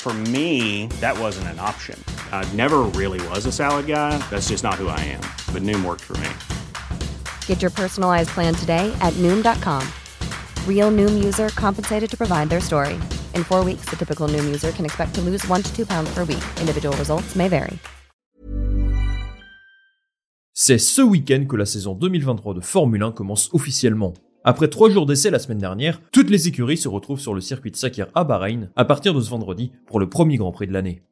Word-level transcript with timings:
For 0.00 0.14
me, 0.32 0.86
that 1.02 1.14
wasn't 1.18 1.48
an 1.48 1.58
option. 1.58 2.02
I 2.32 2.50
never 2.56 2.78
really 2.96 3.20
was 3.28 3.44
a 3.44 3.52
salad 3.52 3.86
guy. 3.86 4.16
That's 4.30 4.48
just 4.48 4.64
not 4.64 4.76
who 4.76 4.88
I 4.88 4.98
am. 5.00 5.20
But 5.52 5.62
Noom 5.62 5.84
worked 5.84 6.00
for 6.00 6.16
me. 6.16 6.30
Get 7.44 7.60
your 7.60 7.70
personalized 7.70 8.30
plan 8.30 8.54
today 8.54 8.90
at 9.02 9.12
Noom.com. 9.18 9.86
Real 10.66 10.90
Noom 10.90 11.22
user 11.22 11.50
compensated 11.50 12.08
to 12.12 12.16
provide 12.16 12.48
their 12.48 12.62
story. 12.62 12.98
In 13.34 13.44
four 13.44 13.62
weeks, 13.62 13.90
the 13.90 13.96
typical 13.96 14.26
Noom 14.26 14.46
user 14.46 14.72
can 14.72 14.86
expect 14.86 15.14
to 15.16 15.20
lose 15.20 15.46
one 15.48 15.62
to 15.62 15.70
two 15.76 15.84
pounds 15.84 16.08
per 16.14 16.24
week. 16.24 16.44
Individual 16.58 16.96
results 16.96 17.36
may 17.36 17.48
vary. 17.48 17.78
C'est 20.54 20.78
ce 20.78 21.02
week-end 21.02 21.46
que 21.46 21.56
la 21.56 21.66
saison 21.66 21.94
2023 21.94 22.54
de 22.54 22.60
Formule 22.60 23.02
1 23.02 23.12
commence 23.12 23.50
officiellement. 23.52 24.14
Après 24.42 24.68
trois 24.68 24.88
jours 24.88 25.04
d'essai 25.04 25.30
la 25.30 25.38
semaine 25.38 25.58
dernière, 25.58 26.00
toutes 26.12 26.30
les 26.30 26.48
écuries 26.48 26.78
se 26.78 26.88
retrouvent 26.88 27.20
sur 27.20 27.34
le 27.34 27.42
circuit 27.42 27.70
de 27.70 27.76
Sakir 27.76 28.06
à 28.14 28.24
Bahreïn 28.24 28.70
à 28.74 28.86
partir 28.86 29.12
de 29.12 29.20
ce 29.20 29.28
vendredi 29.28 29.70
pour 29.86 30.00
le 30.00 30.08
premier 30.08 30.38
Grand 30.38 30.50
Prix 30.50 30.66
de 30.66 30.72
l'année. 30.72 31.02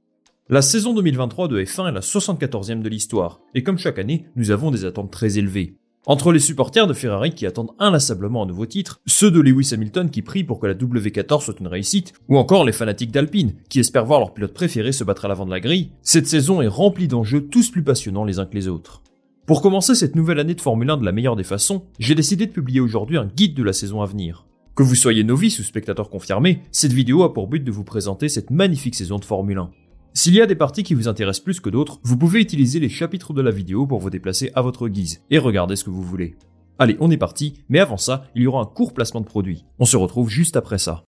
La 0.48 0.62
saison 0.62 0.94
2023 0.94 1.46
de 1.48 1.62
F1 1.62 1.90
est 1.90 1.92
la 1.92 2.00
74e 2.00 2.80
de 2.80 2.88
l'histoire, 2.88 3.40
et 3.54 3.62
comme 3.62 3.76
chaque 3.76 3.98
année, 3.98 4.24
nous 4.34 4.50
avons 4.50 4.70
des 4.70 4.86
attentes 4.86 5.10
très 5.10 5.36
élevées. 5.36 5.76
Entre 6.06 6.32
les 6.32 6.38
supporters 6.38 6.86
de 6.86 6.94
Ferrari 6.94 7.34
qui 7.34 7.44
attendent 7.44 7.74
inlassablement 7.78 8.44
un 8.44 8.46
nouveau 8.46 8.64
titre, 8.64 8.98
ceux 9.04 9.30
de 9.30 9.40
Lewis 9.40 9.74
Hamilton 9.74 10.08
qui 10.08 10.22
prient 10.22 10.44
pour 10.44 10.58
que 10.58 10.66
la 10.66 10.72
W14 10.72 11.42
soit 11.42 11.60
une 11.60 11.66
réussite, 11.66 12.14
ou 12.30 12.38
encore 12.38 12.64
les 12.64 12.72
fanatiques 12.72 13.12
d'Alpine 13.12 13.56
qui 13.68 13.80
espèrent 13.80 14.06
voir 14.06 14.20
leur 14.20 14.32
pilote 14.32 14.54
préféré 14.54 14.92
se 14.92 15.04
battre 15.04 15.26
à 15.26 15.28
l'avant 15.28 15.44
de 15.44 15.50
la 15.50 15.60
grille, 15.60 15.90
cette 16.00 16.26
saison 16.26 16.62
est 16.62 16.66
remplie 16.66 17.08
d'enjeux 17.08 17.42
tous 17.42 17.70
plus 17.70 17.82
passionnants 17.82 18.24
les 18.24 18.38
uns 18.38 18.46
que 18.46 18.54
les 18.54 18.68
autres. 18.68 19.02
Pour 19.48 19.62
commencer 19.62 19.94
cette 19.94 20.14
nouvelle 20.14 20.41
année 20.41 20.54
de 20.54 20.60
Formule 20.60 20.91
1 20.91 20.98
de 20.98 21.06
la 21.06 21.10
meilleure 21.10 21.34
des 21.34 21.42
façons, 21.42 21.86
j'ai 21.98 22.14
décidé 22.14 22.44
de 22.44 22.52
publier 22.52 22.80
aujourd'hui 22.80 23.16
un 23.16 23.24
guide 23.24 23.54
de 23.54 23.62
la 23.62 23.72
saison 23.72 24.02
à 24.02 24.04
venir. 24.04 24.44
Que 24.74 24.82
vous 24.82 24.94
soyez 24.94 25.24
novice 25.24 25.58
ou 25.58 25.62
spectateur 25.62 26.10
confirmé, 26.10 26.60
cette 26.70 26.92
vidéo 26.92 27.22
a 27.22 27.32
pour 27.32 27.46
but 27.46 27.64
de 27.64 27.70
vous 27.70 27.82
présenter 27.82 28.28
cette 28.28 28.50
magnifique 28.50 28.94
saison 28.94 29.16
de 29.16 29.24
Formule 29.24 29.56
1. 29.56 29.70
S'il 30.12 30.34
y 30.34 30.42
a 30.42 30.46
des 30.46 30.54
parties 30.54 30.82
qui 30.82 30.92
vous 30.92 31.08
intéressent 31.08 31.44
plus 31.44 31.60
que 31.60 31.70
d'autres, 31.70 31.98
vous 32.02 32.19
pouvez 32.19 32.41
utiliser 32.41 32.78
les 32.78 32.91
chapitres 32.91 33.32
de 33.32 33.41
la 33.41 33.50
vidéo 33.50 33.86
pour 33.86 34.00
vous 34.00 34.10
déplacer 34.10 34.52
à 34.54 34.60
votre 34.60 34.86
guise 34.86 35.22
et 35.30 35.38
regarder 35.38 35.76
ce 35.76 35.84
que 35.84 35.91
vous 35.91 36.02
voulez. 36.02 36.36
Allez, 36.78 36.98
on 37.00 37.10
est 37.10 37.16
parti, 37.16 37.54
mais 37.70 37.80
avant 37.80 37.96
ça, 37.96 38.24
il 38.34 38.42
y 38.42 38.46
aura 38.46 38.60
un 38.60 38.66
court 38.66 38.92
placement 38.92 39.22
de 39.22 39.26
produit. 39.26 39.64
On 39.78 39.86
se 39.86 39.96
retrouve 39.96 40.28
juste 40.28 40.59
après 40.59 40.76
ça. 40.76 41.04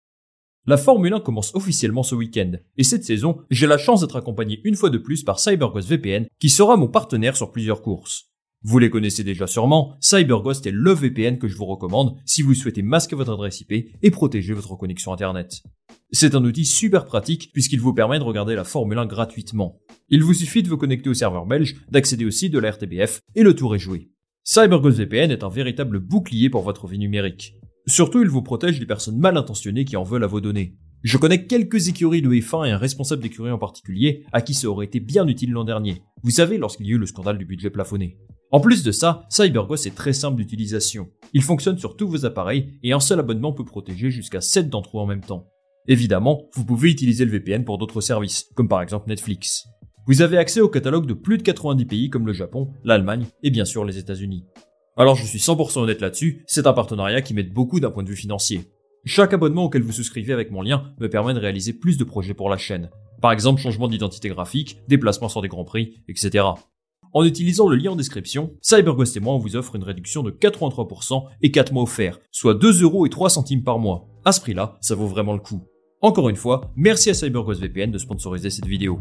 La 0.66 0.78
Formule 0.78 1.12
1 1.12 1.20
commence 1.20 1.54
officiellement 1.54 2.02
ce 2.02 2.14
week-end, 2.14 2.52
et 2.78 2.84
cette 2.84 3.04
saison, 3.04 3.36
j'ai 3.50 3.66
la 3.66 3.76
chance 3.76 4.00
d'être 4.00 4.16
accompagné 4.16 4.62
une 4.64 4.76
fois 4.76 4.88
de 4.88 4.96
plus 4.96 5.22
par 5.22 5.38
CyberGhost 5.38 5.86
VPN, 5.86 6.26
qui 6.38 6.48
sera 6.48 6.78
mon 6.78 6.88
partenaire 6.88 7.36
sur 7.36 7.52
plusieurs 7.52 7.82
courses. 7.82 8.30
Vous 8.62 8.78
les 8.78 8.88
connaissez 8.88 9.24
déjà 9.24 9.46
sûrement, 9.46 9.94
CyberGhost 10.00 10.66
est 10.66 10.70
le 10.70 10.92
VPN 10.92 11.36
que 11.36 11.48
je 11.48 11.56
vous 11.58 11.66
recommande 11.66 12.16
si 12.24 12.40
vous 12.40 12.54
souhaitez 12.54 12.80
masquer 12.80 13.14
votre 13.14 13.34
adresse 13.34 13.60
IP 13.60 13.94
et 14.02 14.10
protéger 14.10 14.54
votre 14.54 14.74
connexion 14.76 15.12
Internet. 15.12 15.62
C'est 16.12 16.34
un 16.34 16.42
outil 16.42 16.64
super 16.64 17.04
pratique 17.04 17.52
puisqu'il 17.52 17.80
vous 17.80 17.92
permet 17.92 18.18
de 18.18 18.24
regarder 18.24 18.54
la 18.54 18.64
Formule 18.64 18.96
1 18.96 19.04
gratuitement. 19.04 19.82
Il 20.08 20.22
vous 20.22 20.32
suffit 20.32 20.62
de 20.62 20.70
vous 20.70 20.78
connecter 20.78 21.10
au 21.10 21.14
serveur 21.14 21.44
belge, 21.44 21.76
d'accéder 21.90 22.24
au 22.24 22.30
site 22.30 22.54
de 22.54 22.58
la 22.58 22.70
RTBF 22.70 23.20
et 23.34 23.42
le 23.42 23.54
tour 23.54 23.74
est 23.74 23.78
joué. 23.78 24.08
CyberGhost 24.44 24.96
VPN 24.96 25.30
est 25.30 25.44
un 25.44 25.50
véritable 25.50 25.98
bouclier 25.98 26.48
pour 26.48 26.62
votre 26.62 26.86
vie 26.86 26.98
numérique. 26.98 27.54
Surtout, 27.86 28.22
il 28.22 28.28
vous 28.28 28.42
protège 28.42 28.78
des 28.78 28.86
personnes 28.86 29.18
mal 29.18 29.36
intentionnées 29.36 29.84
qui 29.84 29.96
en 29.96 30.04
veulent 30.04 30.24
à 30.24 30.28
vos 30.28 30.40
données. 30.40 30.76
Je 31.02 31.18
connais 31.18 31.46
quelques 31.46 31.88
écuries 31.88 32.22
de 32.22 32.30
F1 32.30 32.66
et 32.66 32.70
un 32.70 32.78
responsable 32.78 33.22
d'écurie 33.22 33.50
en 33.50 33.58
particulier 33.58 34.24
à 34.32 34.40
qui 34.40 34.54
ça 34.54 34.68
aurait 34.68 34.86
été 34.86 35.00
bien 35.00 35.26
utile 35.28 35.52
l'an 35.52 35.64
dernier. 35.64 36.02
Vous 36.22 36.30
savez, 36.30 36.56
lorsqu'il 36.56 36.86
y 36.86 36.92
a 36.92 36.94
eu 36.94 36.98
le 36.98 37.04
scandale 37.04 37.36
du 37.36 37.44
budget 37.44 37.68
plafonné. 37.68 38.16
En 38.50 38.60
plus 38.60 38.82
de 38.82 38.90
ça, 38.90 39.26
CyberGhost 39.28 39.86
est 39.86 39.94
très 39.94 40.14
simple 40.14 40.36
d'utilisation. 40.36 41.10
Il 41.34 41.42
fonctionne 41.42 41.76
sur 41.76 41.96
tous 41.96 42.08
vos 42.08 42.24
appareils 42.24 42.78
et 42.82 42.94
un 42.94 43.00
seul 43.00 43.20
abonnement 43.20 43.52
peut 43.52 43.66
protéger 43.66 44.10
jusqu'à 44.10 44.40
7 44.40 44.70
d'entre 44.70 44.96
eux 44.96 45.00
en 45.00 45.06
même 45.06 45.20
temps. 45.20 45.48
Évidemment, 45.86 46.48
vous 46.54 46.64
pouvez 46.64 46.90
utiliser 46.90 47.26
le 47.26 47.32
VPN 47.32 47.64
pour 47.64 47.76
d'autres 47.76 48.00
services, 48.00 48.46
comme 48.54 48.68
par 48.68 48.80
exemple 48.80 49.08
Netflix. 49.10 49.66
Vous 50.06 50.22
avez 50.22 50.38
accès 50.38 50.62
au 50.62 50.70
catalogue 50.70 51.06
de 51.06 51.12
plus 51.12 51.36
de 51.36 51.42
90 51.42 51.84
pays 51.84 52.08
comme 52.08 52.26
le 52.26 52.32
Japon, 52.32 52.70
l'Allemagne 52.82 53.26
et 53.42 53.50
bien 53.50 53.66
sûr 53.66 53.84
les 53.84 53.98
États-Unis. 53.98 54.46
Alors 54.96 55.16
je 55.16 55.26
suis 55.26 55.38
100% 55.38 55.80
honnête 55.80 56.00
là-dessus, 56.00 56.44
c'est 56.46 56.68
un 56.68 56.72
partenariat 56.72 57.20
qui 57.20 57.34
m'aide 57.34 57.52
beaucoup 57.52 57.80
d'un 57.80 57.90
point 57.90 58.04
de 58.04 58.08
vue 58.08 58.16
financier. 58.16 58.70
Chaque 59.04 59.32
abonnement 59.32 59.64
auquel 59.64 59.82
vous 59.82 59.90
souscrivez 59.90 60.32
avec 60.32 60.52
mon 60.52 60.62
lien 60.62 60.94
me 61.00 61.08
permet 61.08 61.34
de 61.34 61.40
réaliser 61.40 61.72
plus 61.72 61.98
de 61.98 62.04
projets 62.04 62.32
pour 62.32 62.48
la 62.48 62.56
chaîne. 62.56 62.90
Par 63.20 63.32
exemple, 63.32 63.60
changement 63.60 63.88
d'identité 63.88 64.28
graphique, 64.28 64.78
déplacement 64.86 65.28
sur 65.28 65.42
des 65.42 65.48
grands 65.48 65.64
prix, 65.64 65.96
etc. 66.08 66.44
En 67.12 67.24
utilisant 67.24 67.68
le 67.68 67.76
lien 67.76 67.90
en 67.90 67.96
description, 67.96 68.54
CyberGhost 68.60 69.16
et 69.16 69.20
moi 69.20 69.34
on 69.34 69.38
vous 69.38 69.56
offre 69.56 69.74
une 69.74 69.82
réduction 69.82 70.22
de 70.22 70.30
83% 70.30 71.24
et 71.42 71.50
4 71.50 71.72
mois 71.72 71.82
offerts, 71.82 72.20
soit 72.30 72.54
2 72.54 72.82
euros 72.82 73.04
et 73.04 73.10
3 73.10 73.30
centimes 73.30 73.64
par 73.64 73.80
mois. 73.80 74.06
À 74.24 74.30
ce 74.30 74.40
prix-là, 74.40 74.78
ça 74.80 74.94
vaut 74.94 75.08
vraiment 75.08 75.32
le 75.32 75.40
coup. 75.40 75.64
Encore 76.02 76.28
une 76.28 76.36
fois, 76.36 76.72
merci 76.76 77.10
à 77.10 77.14
CyberGhost 77.14 77.60
VPN 77.60 77.90
de 77.90 77.98
sponsoriser 77.98 78.50
cette 78.50 78.66
vidéo. 78.66 79.00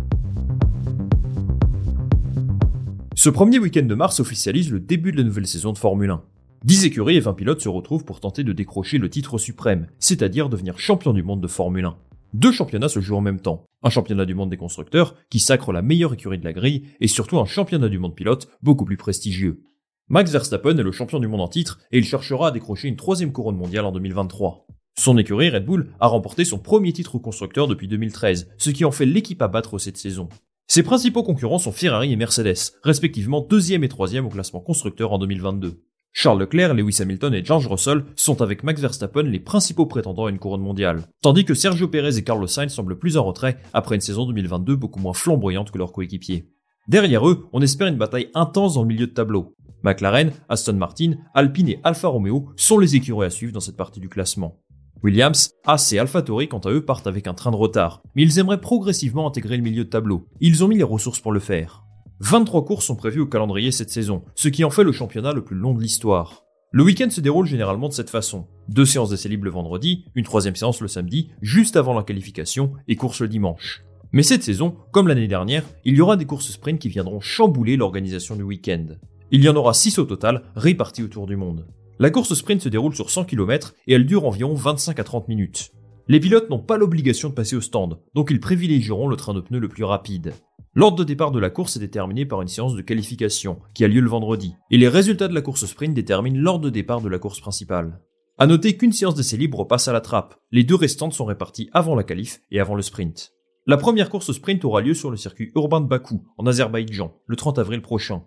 Ce 3.23 3.29
premier 3.29 3.57
week-end 3.57 3.85
de 3.85 3.95
mars 3.95 4.19
officialise 4.19 4.69
le 4.69 4.81
début 4.81 5.13
de 5.13 5.17
la 5.17 5.23
nouvelle 5.23 5.47
saison 5.47 5.71
de 5.71 5.77
Formule 5.77 6.09
1. 6.09 6.21
10 6.65 6.83
écuries 6.83 7.15
et 7.15 7.21
20 7.21 7.33
pilotes 7.35 7.61
se 7.61 7.69
retrouvent 7.69 8.03
pour 8.03 8.19
tenter 8.19 8.43
de 8.43 8.51
décrocher 8.51 8.97
le 8.97 9.09
titre 9.09 9.37
suprême, 9.37 9.87
c'est-à-dire 9.97 10.49
devenir 10.49 10.77
champion 10.77 11.13
du 11.13 11.23
monde 11.23 11.39
de 11.39 11.47
Formule 11.47 11.85
1. 11.85 11.95
Deux 12.33 12.51
championnats 12.51 12.89
se 12.89 12.99
jouent 12.99 13.15
en 13.15 13.21
même 13.21 13.39
temps. 13.39 13.63
Un 13.81 13.89
championnat 13.89 14.25
du 14.25 14.35
monde 14.35 14.49
des 14.49 14.57
constructeurs, 14.57 15.15
qui 15.29 15.39
sacre 15.39 15.71
la 15.71 15.81
meilleure 15.81 16.13
écurie 16.13 16.37
de 16.37 16.43
la 16.43 16.51
grille, 16.51 16.83
et 16.99 17.07
surtout 17.07 17.39
un 17.39 17.45
championnat 17.45 17.87
du 17.87 17.97
monde 17.97 18.13
pilote, 18.13 18.49
beaucoup 18.61 18.83
plus 18.83 18.97
prestigieux. 18.97 19.63
Max 20.09 20.29
Verstappen 20.29 20.77
est 20.77 20.83
le 20.83 20.91
champion 20.91 21.21
du 21.21 21.29
monde 21.29 21.39
en 21.39 21.47
titre, 21.47 21.79
et 21.93 21.99
il 21.99 22.03
cherchera 22.03 22.49
à 22.49 22.51
décrocher 22.51 22.89
une 22.89 22.97
troisième 22.97 23.31
couronne 23.31 23.55
mondiale 23.55 23.85
en 23.85 23.93
2023. 23.93 24.67
Son 24.99 25.17
écurie 25.17 25.49
Red 25.49 25.63
Bull 25.63 25.87
a 26.01 26.07
remporté 26.07 26.43
son 26.43 26.59
premier 26.59 26.91
titre 26.91 27.17
constructeur 27.19 27.69
depuis 27.69 27.87
2013, 27.87 28.49
ce 28.57 28.69
qui 28.69 28.83
en 28.83 28.91
fait 28.91 29.05
l'équipe 29.05 29.41
à 29.41 29.47
battre 29.47 29.77
cette 29.77 29.95
saison. 29.95 30.27
Ses 30.67 30.83
principaux 30.83 31.23
concurrents 31.23 31.59
sont 31.59 31.71
Ferrari 31.71 32.13
et 32.13 32.15
Mercedes, 32.15 32.73
respectivement 32.83 33.41
deuxième 33.41 33.83
et 33.83 33.89
troisième 33.89 34.25
au 34.25 34.29
classement 34.29 34.61
constructeur 34.61 35.11
en 35.11 35.19
2022. 35.19 35.83
Charles 36.13 36.39
Leclerc, 36.39 36.73
Lewis 36.73 37.01
Hamilton 37.01 37.33
et 37.33 37.43
George 37.43 37.67
Russell 37.67 38.05
sont 38.15 38.41
avec 38.41 38.63
Max 38.63 38.79
Verstappen 38.79 39.23
les 39.23 39.39
principaux 39.39 39.87
prétendants 39.87 40.25
à 40.25 40.29
une 40.29 40.39
couronne 40.39 40.61
mondiale, 40.61 41.03
tandis 41.21 41.43
que 41.43 41.55
Sergio 41.55 41.87
Perez 41.87 42.17
et 42.17 42.23
Carlos 42.23 42.47
Sainz 42.47 42.71
semblent 42.71 42.97
plus 42.97 43.17
en 43.17 43.23
retrait 43.23 43.57
après 43.73 43.95
une 43.95 44.01
saison 44.01 44.25
2022 44.25 44.75
beaucoup 44.75 44.99
moins 44.99 45.13
flamboyante 45.13 45.71
que 45.71 45.79
leurs 45.79 45.91
coéquipiers. 45.91 46.49
Derrière 46.87 47.27
eux, 47.27 47.47
on 47.51 47.61
espère 47.61 47.87
une 47.87 47.97
bataille 47.97 48.29
intense 48.35 48.75
dans 48.75 48.83
le 48.83 48.87
milieu 48.87 49.07
de 49.07 49.13
tableau. 49.13 49.55
McLaren, 49.83 50.31
Aston 50.49 50.73
Martin, 50.73 51.15
Alpine 51.33 51.69
et 51.69 51.79
Alfa 51.83 52.07
Romeo 52.07 52.49
sont 52.55 52.77
les 52.77 52.95
écuries 52.95 53.25
à 53.25 53.29
suivre 53.29 53.51
dans 53.51 53.59
cette 53.59 53.75
partie 53.75 53.99
du 53.99 54.07
classement. 54.07 54.61
Williams, 55.03 55.51
As 55.65 55.91
et 55.91 55.99
AlphaTauri 55.99 56.47
quant 56.47 56.59
à 56.59 56.71
eux 56.71 56.85
partent 56.85 57.07
avec 57.07 57.27
un 57.27 57.33
train 57.33 57.51
de 57.51 57.57
retard, 57.57 58.01
mais 58.15 58.23
ils 58.23 58.39
aimeraient 58.39 58.61
progressivement 58.61 59.27
intégrer 59.27 59.57
le 59.57 59.63
milieu 59.63 59.83
de 59.83 59.89
tableau. 59.89 60.29
Ils 60.39 60.63
ont 60.63 60.69
mis 60.69 60.77
les 60.77 60.83
ressources 60.83 61.19
pour 61.19 61.33
le 61.33 61.41
faire. 61.41 61.83
23 62.21 62.63
courses 62.63 62.85
sont 62.85 62.95
prévues 62.95 63.19
au 63.19 63.27
calendrier 63.27 63.73
cette 63.73 63.89
saison, 63.89 64.23
ce 64.33 64.47
qui 64.47 64.63
en 64.63 64.69
fait 64.69 64.85
le 64.85 64.93
championnat 64.93 65.33
le 65.33 65.43
plus 65.43 65.57
long 65.57 65.73
de 65.73 65.81
l'histoire. 65.81 66.45
Le 66.71 66.83
week-end 66.83 67.09
se 67.09 67.19
déroule 67.19 67.47
généralement 67.47 67.89
de 67.89 67.93
cette 67.93 68.09
façon. 68.09 68.47
Deux 68.69 68.85
séances 68.85 69.09
d'essai 69.09 69.27
libres 69.27 69.43
le 69.43 69.51
vendredi, 69.51 70.05
une 70.15 70.23
troisième 70.23 70.55
séance 70.55 70.79
le 70.79 70.87
samedi, 70.87 71.31
juste 71.41 71.75
avant 71.75 71.93
la 71.93 72.03
qualification, 72.03 72.71
et 72.87 72.95
course 72.95 73.19
le 73.19 73.27
dimanche. 73.27 73.83
Mais 74.13 74.23
cette 74.23 74.43
saison, 74.43 74.77
comme 74.93 75.09
l'année 75.09 75.27
dernière, 75.27 75.65
il 75.83 75.97
y 75.97 76.01
aura 76.01 76.15
des 76.15 76.25
courses 76.25 76.49
sprint 76.49 76.79
qui 76.79 76.87
viendront 76.87 77.19
chambouler 77.19 77.75
l'organisation 77.75 78.37
du 78.37 78.43
week-end. 78.43 78.85
Il 79.31 79.43
y 79.43 79.49
en 79.49 79.55
aura 79.57 79.73
6 79.73 79.99
au 79.99 80.05
total, 80.05 80.43
répartis 80.55 81.03
autour 81.03 81.27
du 81.27 81.35
monde. 81.35 81.67
La 81.99 82.09
course 82.09 82.33
sprint 82.33 82.61
se 82.61 82.69
déroule 82.69 82.95
sur 82.95 83.11
100 83.11 83.25
km 83.25 83.75
et 83.87 83.93
elle 83.93 84.05
dure 84.05 84.25
environ 84.25 84.55
25 84.55 84.99
à 84.99 85.03
30 85.03 85.27
minutes. 85.27 85.71
Les 86.07 86.19
pilotes 86.19 86.49
n'ont 86.49 86.59
pas 86.59 86.77
l'obligation 86.77 87.29
de 87.29 87.33
passer 87.33 87.55
au 87.55 87.61
stand, 87.61 87.99
donc 88.15 88.29
ils 88.31 88.39
privilégieront 88.39 89.07
le 89.07 89.15
train 89.15 89.33
de 89.33 89.41
pneus 89.41 89.59
le 89.59 89.69
plus 89.69 89.83
rapide. 89.83 90.33
L'ordre 90.73 90.97
de 90.97 91.03
départ 91.03 91.31
de 91.31 91.39
la 91.39 91.51
course 91.51 91.77
est 91.77 91.79
déterminé 91.79 92.25
par 92.25 92.41
une 92.41 92.47
séance 92.47 92.75
de 92.75 92.81
qualification 92.81 93.59
qui 93.75 93.85
a 93.85 93.87
lieu 93.87 94.01
le 94.01 94.09
vendredi, 94.09 94.55
et 94.71 94.77
les 94.77 94.87
résultats 94.87 95.27
de 95.27 95.35
la 95.35 95.41
course 95.41 95.65
sprint 95.65 95.93
déterminent 95.93 96.41
l'ordre 96.41 96.65
de 96.65 96.71
départ 96.71 96.99
de 96.99 97.09
la 97.09 97.19
course 97.19 97.39
principale. 97.39 98.01
À 98.39 98.47
noter 98.47 98.75
qu'une 98.75 98.91
séance 98.91 99.13
d'essai 99.13 99.37
libre 99.37 99.63
passe 99.65 99.87
à 99.87 99.93
la 99.93 100.01
trappe. 100.01 100.35
Les 100.51 100.63
deux 100.63 100.75
restantes 100.75 101.13
sont 101.13 101.25
réparties 101.25 101.69
avant 101.71 101.95
la 101.95 102.03
qualif 102.03 102.41
et 102.49 102.59
avant 102.59 102.73
le 102.73 102.81
sprint. 102.81 103.31
La 103.67 103.77
première 103.77 104.09
course 104.09 104.31
sprint 104.31 104.65
aura 104.65 104.81
lieu 104.81 104.95
sur 104.95 105.11
le 105.11 105.17
circuit 105.17 105.51
urbain 105.55 105.79
de 105.79 105.87
Bakou, 105.87 106.25
en 106.39 106.47
Azerbaïdjan, 106.47 107.13
le 107.27 107.35
30 107.35 107.59
avril 107.59 107.81
prochain. 107.83 108.23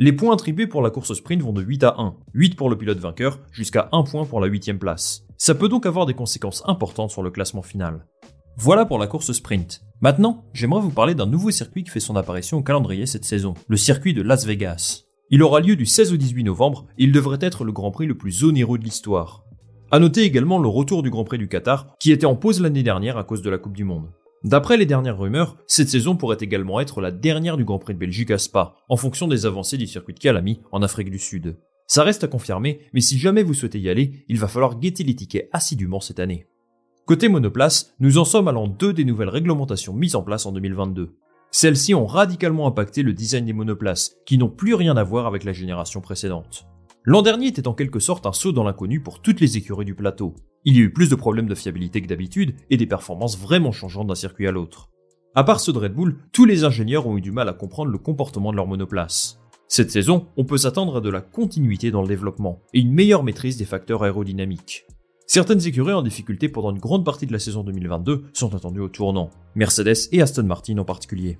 Les 0.00 0.12
points 0.12 0.32
attribués 0.32 0.68
pour 0.68 0.80
la 0.80 0.90
course 0.90 1.12
sprint 1.12 1.42
vont 1.42 1.52
de 1.52 1.60
8 1.60 1.82
à 1.82 1.96
1, 1.98 2.14
8 2.32 2.54
pour 2.54 2.70
le 2.70 2.78
pilote 2.78 3.00
vainqueur, 3.00 3.40
jusqu'à 3.50 3.88
1 3.90 4.04
point 4.04 4.24
pour 4.24 4.40
la 4.40 4.46
8 4.46 4.74
place. 4.74 5.24
Ça 5.36 5.56
peut 5.56 5.68
donc 5.68 5.86
avoir 5.86 6.06
des 6.06 6.14
conséquences 6.14 6.62
importantes 6.66 7.10
sur 7.10 7.24
le 7.24 7.32
classement 7.32 7.62
final. 7.62 8.06
Voilà 8.56 8.86
pour 8.86 9.00
la 9.00 9.08
course 9.08 9.32
sprint. 9.32 9.82
Maintenant, 10.00 10.44
j'aimerais 10.52 10.82
vous 10.82 10.92
parler 10.92 11.16
d'un 11.16 11.26
nouveau 11.26 11.50
circuit 11.50 11.82
qui 11.82 11.90
fait 11.90 11.98
son 11.98 12.14
apparition 12.14 12.58
au 12.58 12.62
calendrier 12.62 13.06
cette 13.06 13.24
saison, 13.24 13.54
le 13.66 13.76
circuit 13.76 14.14
de 14.14 14.22
Las 14.22 14.46
Vegas. 14.46 15.02
Il 15.30 15.42
aura 15.42 15.58
lieu 15.58 15.74
du 15.74 15.84
16 15.84 16.12
au 16.12 16.16
18 16.16 16.44
novembre 16.44 16.86
et 16.96 17.02
il 17.02 17.10
devrait 17.10 17.38
être 17.40 17.64
le 17.64 17.72
Grand 17.72 17.90
Prix 17.90 18.06
le 18.06 18.16
plus 18.16 18.44
onéreux 18.44 18.78
de 18.78 18.84
l'histoire. 18.84 19.42
À 19.90 19.98
noter 19.98 20.22
également 20.22 20.60
le 20.60 20.68
retour 20.68 21.02
du 21.02 21.10
Grand 21.10 21.24
Prix 21.24 21.38
du 21.38 21.48
Qatar, 21.48 21.96
qui 21.98 22.12
était 22.12 22.24
en 22.24 22.36
pause 22.36 22.60
l'année 22.60 22.84
dernière 22.84 23.16
à 23.16 23.24
cause 23.24 23.42
de 23.42 23.50
la 23.50 23.58
Coupe 23.58 23.76
du 23.76 23.84
Monde. 23.84 24.12
D'après 24.44 24.76
les 24.76 24.86
dernières 24.86 25.18
rumeurs, 25.18 25.56
cette 25.66 25.88
saison 25.88 26.16
pourrait 26.16 26.36
également 26.40 26.78
être 26.78 27.00
la 27.00 27.10
dernière 27.10 27.56
du 27.56 27.64
Grand 27.64 27.80
Prix 27.80 27.94
de 27.94 27.98
Belgique 27.98 28.30
à 28.30 28.38
Spa, 28.38 28.76
en 28.88 28.96
fonction 28.96 29.26
des 29.26 29.46
avancées 29.46 29.78
du 29.78 29.88
circuit 29.88 30.14
de 30.14 30.20
Calami 30.20 30.60
en 30.70 30.82
Afrique 30.82 31.10
du 31.10 31.18
Sud. 31.18 31.56
Ça 31.88 32.04
reste 32.04 32.22
à 32.22 32.28
confirmer, 32.28 32.82
mais 32.92 33.00
si 33.00 33.18
jamais 33.18 33.42
vous 33.42 33.54
souhaitez 33.54 33.80
y 33.80 33.88
aller, 33.88 34.24
il 34.28 34.38
va 34.38 34.46
falloir 34.46 34.78
guetter 34.78 35.02
les 35.02 35.16
tickets 35.16 35.48
assidûment 35.52 36.00
cette 36.00 36.20
année. 36.20 36.46
Côté 37.04 37.28
monoplace, 37.28 37.94
nous 37.98 38.18
en 38.18 38.24
sommes 38.24 38.46
à 38.46 38.52
l'an 38.52 38.68
2 38.68 38.92
des 38.92 39.04
nouvelles 39.04 39.30
réglementations 39.30 39.94
mises 39.94 40.14
en 40.14 40.22
place 40.22 40.46
en 40.46 40.52
2022. 40.52 41.16
Celles-ci 41.50 41.94
ont 41.94 42.06
radicalement 42.06 42.66
impacté 42.66 43.02
le 43.02 43.14
design 43.14 43.46
des 43.46 43.54
monoplaces, 43.54 44.16
qui 44.24 44.38
n'ont 44.38 44.50
plus 44.50 44.74
rien 44.74 44.96
à 44.96 45.02
voir 45.02 45.26
avec 45.26 45.44
la 45.44 45.52
génération 45.52 46.00
précédente. 46.00 46.66
L'an 47.10 47.22
dernier 47.22 47.46
était 47.46 47.66
en 47.66 47.72
quelque 47.72 48.00
sorte 48.00 48.26
un 48.26 48.34
saut 48.34 48.52
dans 48.52 48.64
l'inconnu 48.64 49.00
pour 49.00 49.22
toutes 49.22 49.40
les 49.40 49.56
écuries 49.56 49.86
du 49.86 49.94
plateau. 49.94 50.34
Il 50.66 50.76
y 50.76 50.80
a 50.80 50.82
eu 50.82 50.92
plus 50.92 51.08
de 51.08 51.14
problèmes 51.14 51.48
de 51.48 51.54
fiabilité 51.54 52.02
que 52.02 52.06
d'habitude 52.06 52.54
et 52.68 52.76
des 52.76 52.84
performances 52.84 53.38
vraiment 53.38 53.72
changeantes 53.72 54.08
d'un 54.08 54.14
circuit 54.14 54.46
à 54.46 54.50
l'autre. 54.52 54.90
À 55.34 55.42
part 55.42 55.58
ceux 55.58 55.72
de 55.72 55.78
Red 55.78 55.94
Bull, 55.94 56.18
tous 56.32 56.44
les 56.44 56.64
ingénieurs 56.64 57.06
ont 57.06 57.16
eu 57.16 57.22
du 57.22 57.32
mal 57.32 57.48
à 57.48 57.54
comprendre 57.54 57.90
le 57.90 57.96
comportement 57.96 58.50
de 58.50 58.56
leur 58.56 58.66
monoplace. 58.66 59.40
Cette 59.68 59.90
saison, 59.90 60.26
on 60.36 60.44
peut 60.44 60.58
s'attendre 60.58 60.98
à 60.98 61.00
de 61.00 61.08
la 61.08 61.22
continuité 61.22 61.90
dans 61.90 62.02
le 62.02 62.08
développement 62.08 62.60
et 62.74 62.80
une 62.80 62.92
meilleure 62.92 63.24
maîtrise 63.24 63.56
des 63.56 63.64
facteurs 63.64 64.02
aérodynamiques. 64.02 64.84
Certaines 65.26 65.66
écuries 65.66 65.94
en 65.94 66.02
difficulté 66.02 66.50
pendant 66.50 66.72
une 66.72 66.78
grande 66.78 67.06
partie 67.06 67.26
de 67.26 67.32
la 67.32 67.38
saison 67.38 67.64
2022 67.64 68.24
sont 68.34 68.54
attendues 68.54 68.80
au 68.80 68.88
tournant, 68.88 69.30
Mercedes 69.54 70.10
et 70.12 70.20
Aston 70.20 70.44
Martin 70.44 70.76
en 70.76 70.84
particulier. 70.84 71.38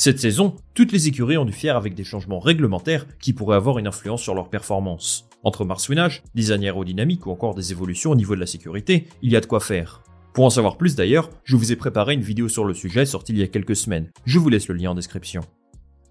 Cette 0.00 0.20
saison, 0.20 0.54
toutes 0.74 0.92
les 0.92 1.08
écuries 1.08 1.38
ont 1.38 1.44
dû 1.44 1.52
faire 1.52 1.76
avec 1.76 1.96
des 1.96 2.04
changements 2.04 2.38
réglementaires 2.38 3.04
qui 3.18 3.32
pourraient 3.32 3.56
avoir 3.56 3.80
une 3.80 3.88
influence 3.88 4.22
sur 4.22 4.32
leur 4.32 4.48
performance. 4.48 5.28
Entre 5.42 5.64
marsouinage, 5.64 6.22
design 6.36 6.62
aérodynamique 6.62 7.26
ou 7.26 7.32
encore 7.32 7.56
des 7.56 7.72
évolutions 7.72 8.12
au 8.12 8.14
niveau 8.14 8.36
de 8.36 8.40
la 8.40 8.46
sécurité, 8.46 9.08
il 9.22 9.32
y 9.32 9.36
a 9.36 9.40
de 9.40 9.46
quoi 9.46 9.58
faire. 9.58 10.04
Pour 10.34 10.44
en 10.44 10.50
savoir 10.50 10.76
plus 10.76 10.94
d'ailleurs, 10.94 11.30
je 11.42 11.56
vous 11.56 11.72
ai 11.72 11.76
préparé 11.76 12.14
une 12.14 12.20
vidéo 12.20 12.48
sur 12.48 12.64
le 12.64 12.74
sujet 12.74 13.06
sortie 13.06 13.32
il 13.32 13.40
y 13.40 13.42
a 13.42 13.48
quelques 13.48 13.74
semaines. 13.74 14.08
Je 14.24 14.38
vous 14.38 14.48
laisse 14.48 14.68
le 14.68 14.76
lien 14.76 14.92
en 14.92 14.94
description. 14.94 15.40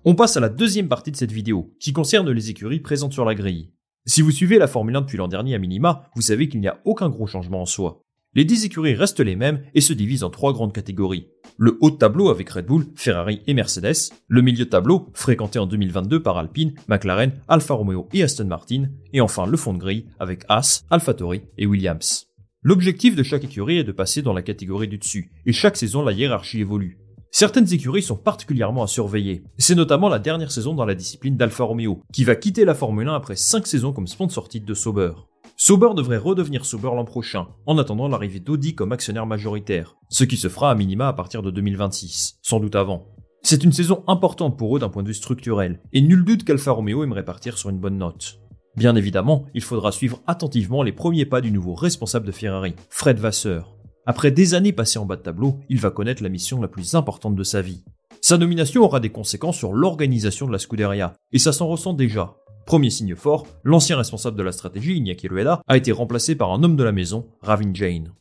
On 0.04 0.16
passe 0.16 0.36
à 0.36 0.42
la 0.42 0.50
deuxième 0.50 0.90
partie 0.90 1.12
de 1.12 1.16
cette 1.16 1.32
vidéo, 1.32 1.74
qui 1.80 1.94
concerne 1.94 2.30
les 2.30 2.50
écuries 2.50 2.82
présentes 2.82 3.14
sur 3.14 3.24
la 3.24 3.36
grille. 3.36 3.72
Si 4.06 4.22
vous 4.22 4.32
suivez 4.32 4.58
la 4.58 4.68
Formule 4.68 4.98
1 4.98 5.02
depuis 5.02 5.18
l'an 5.18 5.30
dernier 5.30 5.56
à 5.56 5.60
minima, 5.60 6.10
vous 6.14 6.22
savez 6.22 6.50
qu'il 6.50 6.60
n'y 6.60 6.68
a 6.68 6.82
aucun 6.84 7.08
gros 7.08 7.26
changement 7.26 7.62
en 7.62 7.66
soi. 7.66 8.02
Les 8.36 8.46
10 8.46 8.66
écuries 8.66 8.94
restent 8.94 9.20
les 9.20 9.36
mêmes 9.36 9.64
et 9.74 9.82
se 9.82 9.94
divisent 9.94 10.24
en 10.24 10.30
trois 10.30 10.54
grandes 10.54 10.74
catégories. 10.74 11.28
Le 11.58 11.78
haut 11.82 11.90
tableau 11.90 12.30
avec 12.30 12.50
Red 12.50 12.66
Bull, 12.68 12.86
Ferrari 12.96 13.42
et 13.48 13.54
Mercedes, 13.54 14.12
le 14.28 14.42
milieu 14.42 14.68
tableau, 14.68 15.10
fréquenté 15.14 15.58
en 15.58 15.66
2022 15.66 16.22
par 16.22 16.38
Alpine, 16.38 16.74
McLaren, 16.88 17.32
Alfa 17.48 17.74
Romeo 17.74 18.08
et 18.14 18.22
Aston 18.22 18.46
Martin, 18.46 18.90
et 19.12 19.22
enfin 19.22 19.48
le 19.48 19.58
fond 19.58 19.74
de 19.74 19.80
grille 19.80 20.06
avec 20.20 20.44
Haas, 20.50 20.84
AlphaTauri 20.92 21.42
et 21.58 21.66
Williams. 21.66 22.28
L'objectif 22.62 23.16
de 23.16 23.24
chaque 23.24 23.46
écurie 23.46 23.80
est 23.80 23.84
de 23.84 23.92
passer 23.92 24.22
dans 24.22 24.34
la 24.34 24.42
catégorie 24.42 24.88
du 24.88 24.98
dessus, 24.98 25.32
et 25.46 25.54
chaque 25.54 25.78
saison 25.78 26.04
la 26.04 26.12
hiérarchie 26.12 26.60
évolue. 26.60 27.00
Certaines 27.32 27.72
écuries 27.74 28.04
sont 28.04 28.16
particulièrement 28.16 28.84
à 28.84 28.88
surveiller. 28.88 29.44
C'est 29.58 29.76
notamment 29.76 30.10
la 30.10 30.20
dernière 30.20 30.52
saison 30.52 30.74
dans 30.74 30.86
la 30.86 30.96
discipline 30.96 31.38
d'Alfa 31.38 31.64
Romeo, 31.64 32.02
qui 32.14 32.24
va 32.24 32.36
quitter 32.36 32.66
la 32.66 32.76
Formule 32.76 33.08
1 33.08 33.16
après 33.16 33.36
5 33.36 33.68
saisons 33.68 33.94
comme 33.94 34.08
sponsor 34.08 34.48
titre 34.50 34.66
de 34.66 34.74
Sauber. 34.74 35.12
Sauber 35.60 35.90
devrait 35.96 36.18
redevenir 36.18 36.66
Sauber 36.66 36.92
l'an 36.96 37.04
prochain, 37.04 37.48
en 37.66 37.80
attendant 37.80 38.08
l'arrivée 38.08 38.40
d'Audi 38.40 38.76
comme 38.76 38.92
actionnaire 38.92 39.26
majoritaire, 39.26 39.98
ce 40.08 40.24
qui 40.24 40.38
se 40.38 40.50
fera 40.50 40.70
à 40.70 40.76
minima 40.76 41.08
à 41.08 41.14
partir 41.14 41.42
de 41.42 41.50
2026, 41.50 42.38
sans 42.44 42.60
doute 42.60 42.76
avant. 42.76 43.08
C'est 43.42 43.64
une 43.64 43.72
saison 43.72 44.04
importante 44.06 44.56
pour 44.56 44.78
eux 44.78 44.80
d'un 44.80 44.90
point 44.90 45.02
de 45.02 45.08
vue 45.08 45.16
structurel, 45.16 45.82
et 45.94 46.02
nul 46.02 46.24
doute 46.24 46.44
qu'Alfa 46.44 46.70
Romeo 46.70 47.04
aimerait 47.04 47.26
partir 47.26 47.58
sur 47.58 47.72
une 47.72 47.80
bonne 47.80 47.98
note. 47.98 48.40
Bien 48.76 48.96
évidemment, 48.96 49.46
il 49.56 49.64
faudra 49.64 49.92
suivre 49.92 50.22
attentivement 50.28 50.84
les 50.84 50.92
premiers 50.92 51.26
pas 51.26 51.42
du 51.42 51.52
nouveau 51.52 51.74
responsable 51.74 52.28
de 52.28 52.32
Ferrari, 52.32 52.76
Fred 52.92 53.18
Vasseur. 53.18 53.76
Après 54.06 54.30
des 54.30 54.54
années 54.54 54.74
passées 54.74 55.00
en 55.00 55.08
bas 55.08 55.16
de 55.16 55.24
tableau, 55.24 55.58
il 55.70 55.80
va 55.80 55.90
connaître 55.90 56.22
la 56.22 56.30
mission 56.30 56.62
la 56.62 56.68
plus 56.68 56.94
importante 56.94 57.36
de 57.36 57.44
sa 57.44 57.64
vie. 57.64 57.84
Sa 58.22 58.38
nomination 58.38 58.84
aura 58.84 59.00
des 59.00 59.10
conséquences 59.10 59.58
sur 59.58 59.74
l'organisation 59.74 60.46
de 60.46 60.52
la 60.52 60.60
Scuderia, 60.60 61.16
et 61.32 61.40
ça 61.40 61.52
s'en 61.52 61.68
ressent 61.68 61.94
déjà. 61.94 62.36
Premier 62.68 62.90
signe 62.90 63.16
fort, 63.16 63.48
l'ancien 63.64 63.96
responsable 63.96 64.36
de 64.36 64.44
la 64.44 64.52
stratégie, 64.52 64.98
Iñaki 64.98 65.30
Rueda, 65.30 65.62
a 65.68 65.78
été 65.78 65.94
remplacé 65.94 66.36
par 66.36 66.52
un 66.52 66.62
homme 66.64 66.76
de 66.76 66.84
la 66.84 66.92
maison, 66.92 67.30
Ravin 67.42 67.74
Jane. 67.74 68.12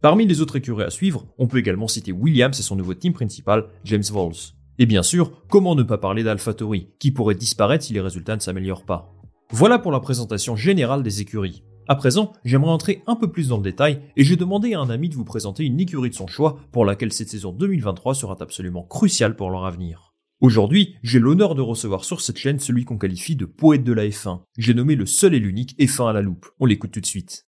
Parmi 0.00 0.26
les 0.26 0.40
autres 0.40 0.54
écuries 0.54 0.84
à 0.84 0.90
suivre, 0.90 1.26
on 1.38 1.48
peut 1.48 1.58
également 1.58 1.88
citer 1.88 2.12
Williams 2.12 2.56
et 2.56 2.62
son 2.62 2.76
nouveau 2.76 2.94
team 2.94 3.12
principal, 3.12 3.66
James 3.82 4.04
Vols. 4.12 4.54
Et 4.78 4.86
bien 4.86 5.02
sûr, 5.02 5.32
comment 5.48 5.74
ne 5.74 5.82
pas 5.82 5.98
parler 5.98 6.22
d'AlphaTauri, 6.22 6.90
qui 7.00 7.10
pourrait 7.10 7.34
disparaître 7.34 7.84
si 7.84 7.94
les 7.94 8.00
résultats 8.00 8.36
ne 8.36 8.40
s'améliorent 8.40 8.84
pas. 8.84 9.12
Voilà 9.50 9.80
pour 9.80 9.90
la 9.90 9.98
présentation 9.98 10.54
générale 10.54 11.02
des 11.02 11.20
écuries. 11.20 11.64
À 11.88 11.96
présent, 11.96 12.32
j'aimerais 12.44 12.70
entrer 12.70 13.02
un 13.08 13.16
peu 13.16 13.32
plus 13.32 13.48
dans 13.48 13.56
le 13.56 13.64
détail 13.64 14.02
et 14.16 14.22
j'ai 14.22 14.36
demandé 14.36 14.74
à 14.74 14.80
un 14.80 14.88
ami 14.88 15.08
de 15.08 15.16
vous 15.16 15.24
présenter 15.24 15.64
une 15.64 15.80
écurie 15.80 16.10
de 16.10 16.14
son 16.14 16.28
choix 16.28 16.60
pour 16.70 16.84
laquelle 16.84 17.12
cette 17.12 17.30
saison 17.30 17.50
2023 17.50 18.14
sera 18.14 18.36
absolument 18.38 18.84
cruciale 18.84 19.34
pour 19.34 19.50
leur 19.50 19.66
avenir. 19.66 20.05
Aujourd'hui, 20.42 20.96
j'ai 21.02 21.18
l'honneur 21.18 21.54
de 21.54 21.62
recevoir 21.62 22.04
sur 22.04 22.20
cette 22.20 22.36
chaîne 22.36 22.58
celui 22.58 22.84
qu'on 22.84 22.98
qualifie 22.98 23.36
de 23.36 23.46
poète 23.46 23.84
de 23.84 23.94
la 23.94 24.06
F1. 24.06 24.40
J'ai 24.58 24.74
nommé 24.74 24.94
le 24.94 25.06
seul 25.06 25.32
et 25.32 25.38
l'unique 25.38 25.74
F1 25.78 26.10
à 26.10 26.12
la 26.12 26.20
loupe. 26.20 26.50
On 26.60 26.66
l'écoute 26.66 26.90
tout 26.90 27.00
de 27.00 27.06
suite. 27.06 27.46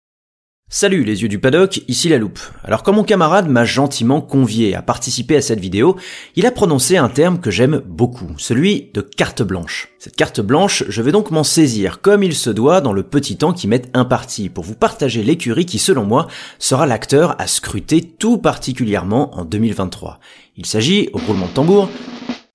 Salut 0.69 1.05
les 1.05 1.23
yeux 1.23 1.29
du 1.29 1.39
paddock, 1.39 1.83
ici 1.87 2.09
la 2.09 2.19
loupe. 2.19 2.41
Alors 2.65 2.83
quand 2.83 2.93
mon 2.95 3.05
camarade 3.05 3.49
m'a 3.49 3.65
gentiment 3.65 4.21
convié 4.21 4.75
à 4.75 4.83
participer 4.83 5.37
à 5.37 5.43
cette 5.43 5.61
vidéo, 5.61 5.97
il 6.35 6.47
a 6.47 6.51
prononcé 6.51 6.97
un 6.97 7.11
terme 7.11 7.39
que 7.39 7.51
j'aime 7.53 7.83
beaucoup, 7.87 8.31
celui 8.39 8.91
de 8.95 9.03
carte 9.03 9.43
blanche. 9.43 9.91
Cette 9.99 10.17
carte 10.17 10.41
blanche, 10.41 10.83
je 10.89 11.03
vais 11.03 11.13
donc 11.13 11.31
m'en 11.31 11.45
saisir 11.45 12.01
comme 12.01 12.23
il 12.23 12.35
se 12.35 12.51
doit 12.51 12.81
dans 12.81 12.95
le 12.95 13.03
petit 13.03 13.37
temps 13.37 13.53
qui 13.53 13.69
m'est 13.69 13.91
imparti 13.95 14.49
pour 14.49 14.65
vous 14.65 14.75
partager 14.75 15.23
l'écurie 15.23 15.67
qui 15.67 15.79
selon 15.79 16.05
moi 16.05 16.27
sera 16.59 16.87
l'acteur 16.87 17.41
à 17.41 17.47
scruter 17.47 18.01
tout 18.01 18.39
particulièrement 18.39 19.37
en 19.39 19.45
2023. 19.45 20.19
Il 20.57 20.67
s'agit, 20.67 21.11
au 21.13 21.19
roulement 21.19 21.47
de 21.47 21.53
tambour, 21.53 21.89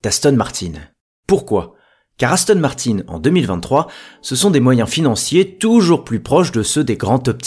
d'Aston 0.02 0.32
Martin. 0.32 0.72
Pourquoi? 1.26 1.74
Car 2.18 2.32
Aston 2.32 2.58
Martin 2.58 2.98
en 3.06 3.18
2023, 3.20 3.88
ce 4.22 4.36
sont 4.36 4.50
des 4.50 4.58
moyens 4.58 4.88
financiers 4.88 5.56
toujours 5.56 6.02
plus 6.02 6.20
proches 6.20 6.50
de 6.50 6.64
ceux 6.64 6.82
des 6.82 6.96
grands 6.96 7.18
top. 7.18 7.42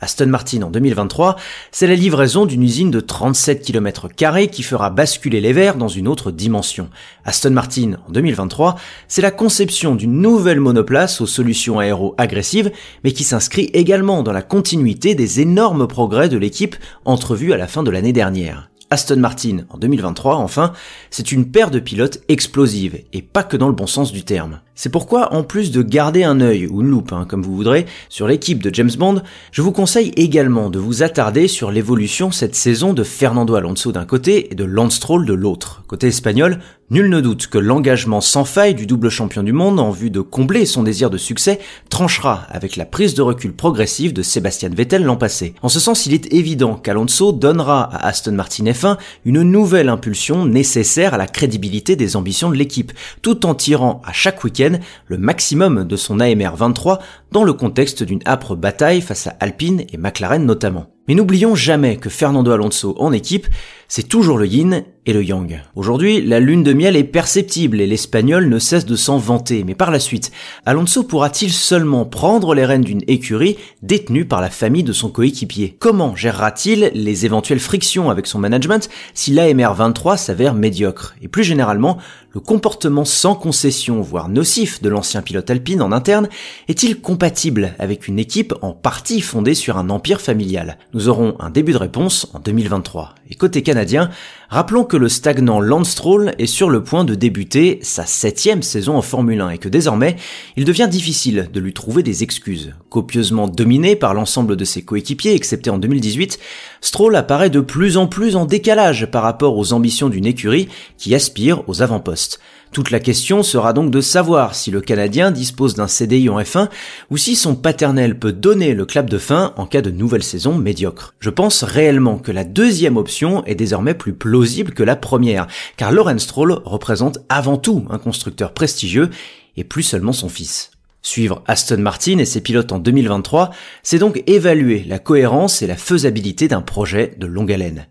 Aston 0.00 0.26
Martin 0.26 0.62
en 0.62 0.70
2023, 0.70 1.36
c'est 1.70 1.86
la 1.86 1.94
livraison 1.94 2.44
d'une 2.44 2.62
usine 2.62 2.90
de 2.90 2.98
37 2.98 3.62
km 3.62 4.08
qui 4.50 4.62
fera 4.64 4.90
basculer 4.90 5.40
les 5.40 5.52
verts 5.52 5.76
dans 5.76 5.88
une 5.88 6.08
autre 6.08 6.30
dimension. 6.30 6.90
Aston 7.24 7.50
Martin 7.50 7.98
en 8.08 8.12
2023, 8.12 8.76
c'est 9.06 9.22
la 9.22 9.30
conception 9.30 9.94
d'une 9.94 10.20
nouvelle 10.20 10.60
monoplace 10.60 11.20
aux 11.20 11.26
solutions 11.26 11.78
aéro 11.78 12.14
agressives, 12.18 12.72
mais 13.02 13.12
qui 13.12 13.22
s'inscrit 13.24 13.70
également 13.74 14.24
dans 14.24 14.32
la 14.32 14.42
continuité 14.42 15.14
des 15.14 15.40
énormes 15.40 15.86
progrès 15.86 16.28
de 16.28 16.36
l'équipe 16.36 16.76
entrevus 17.04 17.52
à 17.52 17.56
la 17.56 17.68
fin 17.68 17.84
de 17.84 17.90
l'année 17.90 18.12
dernière. 18.12 18.70
Aston 18.90 19.16
Martin 19.16 19.64
en 19.70 19.78
2023, 19.78 20.36
enfin, 20.36 20.72
c'est 21.10 21.32
une 21.32 21.50
paire 21.50 21.70
de 21.70 21.80
pilotes 21.80 22.20
explosive, 22.28 23.00
et 23.12 23.22
pas 23.22 23.42
que 23.42 23.56
dans 23.56 23.66
le 23.66 23.74
bon 23.74 23.86
sens 23.86 24.12
du 24.12 24.24
terme. 24.24 24.60
C'est 24.76 24.90
pourquoi, 24.90 25.32
en 25.34 25.42
plus 25.42 25.70
de 25.70 25.82
garder 25.82 26.22
un 26.22 26.40
œil 26.40 26.66
ou 26.66 26.82
une 26.82 26.88
loupe, 26.88 27.12
hein, 27.12 27.26
comme 27.28 27.42
vous 27.42 27.56
voudrez, 27.56 27.86
sur 28.08 28.28
l'équipe 28.28 28.62
de 28.62 28.72
James 28.72 28.90
Bond, 28.96 29.22
je 29.50 29.62
vous 29.62 29.72
conseille 29.72 30.12
également 30.16 30.70
de 30.70 30.78
vous 30.78 31.02
attarder 31.02 31.48
sur 31.48 31.70
l'évolution 31.70 32.30
cette 32.30 32.54
saison 32.54 32.92
de 32.92 33.02
Fernando 33.02 33.54
Alonso 33.54 33.90
d'un 33.90 34.04
côté 34.04 34.52
et 34.52 34.54
de 34.54 34.64
Lance 34.64 34.96
Stroll 34.96 35.26
de 35.26 35.34
l'autre. 35.34 35.82
Côté 35.88 36.08
espagnol, 36.08 36.60
nul 36.90 37.08
ne 37.08 37.20
doute 37.20 37.48
que 37.48 37.58
l'engagement 37.58 38.20
sans 38.20 38.44
faille 38.44 38.74
du 38.74 38.86
double 38.86 39.08
champion 39.08 39.42
du 39.42 39.52
monde 39.52 39.80
en 39.80 39.90
vue 39.90 40.10
de 40.10 40.20
combler 40.20 40.66
son 40.66 40.84
désir 40.84 41.10
de 41.10 41.18
succès 41.18 41.58
tranchera 41.88 42.44
avec 42.48 42.76
la 42.76 42.84
prise 42.84 43.14
de 43.14 43.22
recul 43.22 43.52
progressive 43.52 44.12
de 44.12 44.22
Sébastien 44.22 44.68
Vettel 44.68 45.04
l'an 45.04 45.16
passé. 45.16 45.54
En 45.62 45.68
ce 45.68 45.80
sens, 45.80 46.06
il 46.06 46.14
est 46.14 46.32
évident 46.32 46.76
qu'Alonso 46.76 47.32
donnera 47.32 47.82
à 47.82 48.06
Aston 48.06 48.32
Martin 48.32 48.64
F1 48.64 48.98
une 49.24 49.42
nouvelle 49.42 49.88
impulsion 49.88 50.46
nécessaire 50.46 51.14
à 51.14 51.18
la 51.18 51.26
crédibilité 51.26 51.96
des 51.96 52.14
ambitions 52.14 52.50
de 52.50 52.56
l'équipe, 52.56 52.92
tout 53.22 53.46
en 53.46 53.54
tirant 53.54 54.00
à 54.04 54.12
chaque 54.12 54.44
week-end 54.44 54.78
le 55.06 55.18
maximum 55.18 55.84
de 55.84 55.96
son 55.96 56.20
AMR 56.20 56.54
23 56.56 57.00
dans 57.32 57.42
le 57.42 57.52
contexte 57.52 58.04
d'une 58.04 58.22
âpre 58.26 58.54
bataille 58.54 59.00
face 59.00 59.26
à 59.26 59.36
Alpine 59.40 59.84
et 59.92 59.96
McLaren 59.96 60.44
notamment. 60.46 60.86
Mais 61.08 61.14
n'oublions 61.14 61.54
jamais 61.54 61.96
que 61.96 62.08
Fernando 62.08 62.50
Alonso 62.50 62.94
en 62.98 63.12
équipe, 63.12 63.46
c'est 63.88 64.08
toujours 64.08 64.38
le 64.38 64.46
yin 64.46 64.84
et 65.06 65.12
le. 65.12 65.26
Aujourd'hui, 65.74 66.20
la 66.20 66.40
lune 66.40 66.62
de 66.62 66.72
miel 66.72 66.96
est 66.96 67.04
perceptible 67.04 67.80
et 67.80 67.86
l'Espagnol 67.86 68.48
ne 68.48 68.58
cesse 68.58 68.86
de 68.86 68.96
s'en 68.96 69.18
vanter. 69.18 69.64
Mais 69.64 69.74
par 69.74 69.90
la 69.90 70.00
suite, 70.00 70.32
Alonso 70.64 71.04
pourra-t-il 71.04 71.52
seulement 71.52 72.04
prendre 72.04 72.54
les 72.54 72.64
rênes 72.64 72.82
d'une 72.82 73.02
écurie 73.06 73.56
détenue 73.82 74.24
par 74.24 74.40
la 74.40 74.50
famille 74.50 74.82
de 74.82 74.92
son 74.92 75.08
coéquipier? 75.08 75.76
Comment 75.78 76.16
gérera-t-il 76.16 76.90
les 76.94 77.24
éventuelles 77.24 77.60
frictions 77.60 78.10
avec 78.10 78.26
son 78.26 78.38
management 78.38 78.88
si 79.14 79.32
l'AMR 79.32 79.74
23 79.74 80.16
s'avère 80.16 80.54
médiocre? 80.54 81.14
Et 81.22 81.28
plus 81.28 81.44
généralement, 81.44 81.98
le 82.36 82.40
comportement 82.40 83.04
sans 83.04 83.34
concession, 83.34 84.02
voire 84.02 84.28
nocif 84.28 84.82
de 84.82 84.88
l'ancien 84.88 85.22
pilote 85.22 85.48
alpine 85.48 85.80
en 85.80 85.90
interne, 85.90 86.28
est-il 86.68 87.00
compatible 87.00 87.74
avec 87.78 88.08
une 88.08 88.18
équipe 88.18 88.54
en 88.60 88.72
partie 88.72 89.20
fondée 89.20 89.54
sur 89.54 89.78
un 89.78 89.88
empire 89.88 90.20
familial? 90.20 90.78
Nous 90.92 91.08
aurons 91.08 91.36
un 91.40 91.50
début 91.50 91.72
de 91.72 91.78
réponse 91.78 92.28
en 92.34 92.40
2023. 92.40 93.14
Et 93.30 93.34
côté 93.34 93.62
canadien, 93.62 94.10
rappelons 94.50 94.84
que 94.84 94.95
le 94.96 95.08
stagnant 95.08 95.60
Lance 95.60 95.90
Stroll 95.90 96.34
est 96.38 96.46
sur 96.46 96.70
le 96.70 96.82
point 96.82 97.04
de 97.04 97.14
débuter 97.14 97.78
sa 97.82 98.06
septième 98.06 98.62
saison 98.62 98.96
en 98.96 99.02
Formule 99.02 99.40
1 99.40 99.50
et 99.50 99.58
que 99.58 99.68
désormais, 99.68 100.16
il 100.56 100.64
devient 100.64 100.88
difficile 100.90 101.48
de 101.52 101.60
lui 101.60 101.72
trouver 101.72 102.02
des 102.02 102.22
excuses. 102.22 102.74
Copieusement 102.88 103.48
dominé 103.48 103.96
par 103.96 104.14
l'ensemble 104.14 104.56
de 104.56 104.64
ses 104.64 104.82
coéquipiers, 104.82 105.34
excepté 105.34 105.70
en 105.70 105.78
2018, 105.78 106.38
Stroll 106.80 107.16
apparaît 107.16 107.50
de 107.50 107.60
plus 107.60 107.96
en 107.96 108.06
plus 108.06 108.36
en 108.36 108.44
décalage 108.44 109.06
par 109.06 109.22
rapport 109.22 109.56
aux 109.56 109.72
ambitions 109.72 110.08
d'une 110.08 110.26
écurie 110.26 110.68
qui 110.98 111.14
aspire 111.14 111.62
aux 111.68 111.82
avant-postes. 111.82 112.40
Toute 112.76 112.90
la 112.90 113.00
question 113.00 113.42
sera 113.42 113.72
donc 113.72 113.90
de 113.90 114.02
savoir 114.02 114.54
si 114.54 114.70
le 114.70 114.82
Canadien 114.82 115.30
dispose 115.30 115.76
d'un 115.76 115.86
CDI 115.86 116.28
en 116.28 116.38
F1 116.38 116.68
ou 117.08 117.16
si 117.16 117.34
son 117.34 117.54
paternel 117.54 118.18
peut 118.18 118.34
donner 118.34 118.74
le 118.74 118.84
clap 118.84 119.08
de 119.08 119.16
fin 119.16 119.54
en 119.56 119.64
cas 119.64 119.80
de 119.80 119.90
nouvelle 119.90 120.22
saison 120.22 120.58
médiocre. 120.58 121.14
Je 121.18 121.30
pense 121.30 121.64
réellement 121.64 122.18
que 122.18 122.32
la 122.32 122.44
deuxième 122.44 122.98
option 122.98 123.42
est 123.46 123.54
désormais 123.54 123.94
plus 123.94 124.12
plausible 124.12 124.74
que 124.74 124.82
la 124.82 124.94
première, 124.94 125.46
car 125.78 125.90
Lawrence 125.90 126.24
Stroll 126.24 126.60
représente 126.66 127.20
avant 127.30 127.56
tout 127.56 127.86
un 127.88 127.96
constructeur 127.96 128.52
prestigieux 128.52 129.08
et 129.56 129.64
plus 129.64 129.82
seulement 129.82 130.12
son 130.12 130.28
fils. 130.28 130.70
Suivre 131.00 131.42
Aston 131.46 131.78
Martin 131.78 132.18
et 132.18 132.26
ses 132.26 132.42
pilotes 132.42 132.72
en 132.72 132.78
2023, 132.78 133.52
c'est 133.82 133.98
donc 133.98 134.22
évaluer 134.26 134.84
la 134.86 134.98
cohérence 134.98 135.62
et 135.62 135.66
la 135.66 135.78
faisabilité 135.78 136.46
d'un 136.46 136.60
projet 136.60 137.14
de 137.16 137.26
longue 137.26 137.52
haleine. 137.52 137.86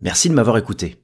Merci 0.00 0.28
de 0.28 0.34
m'avoir 0.34 0.56
écouté. 0.56 0.99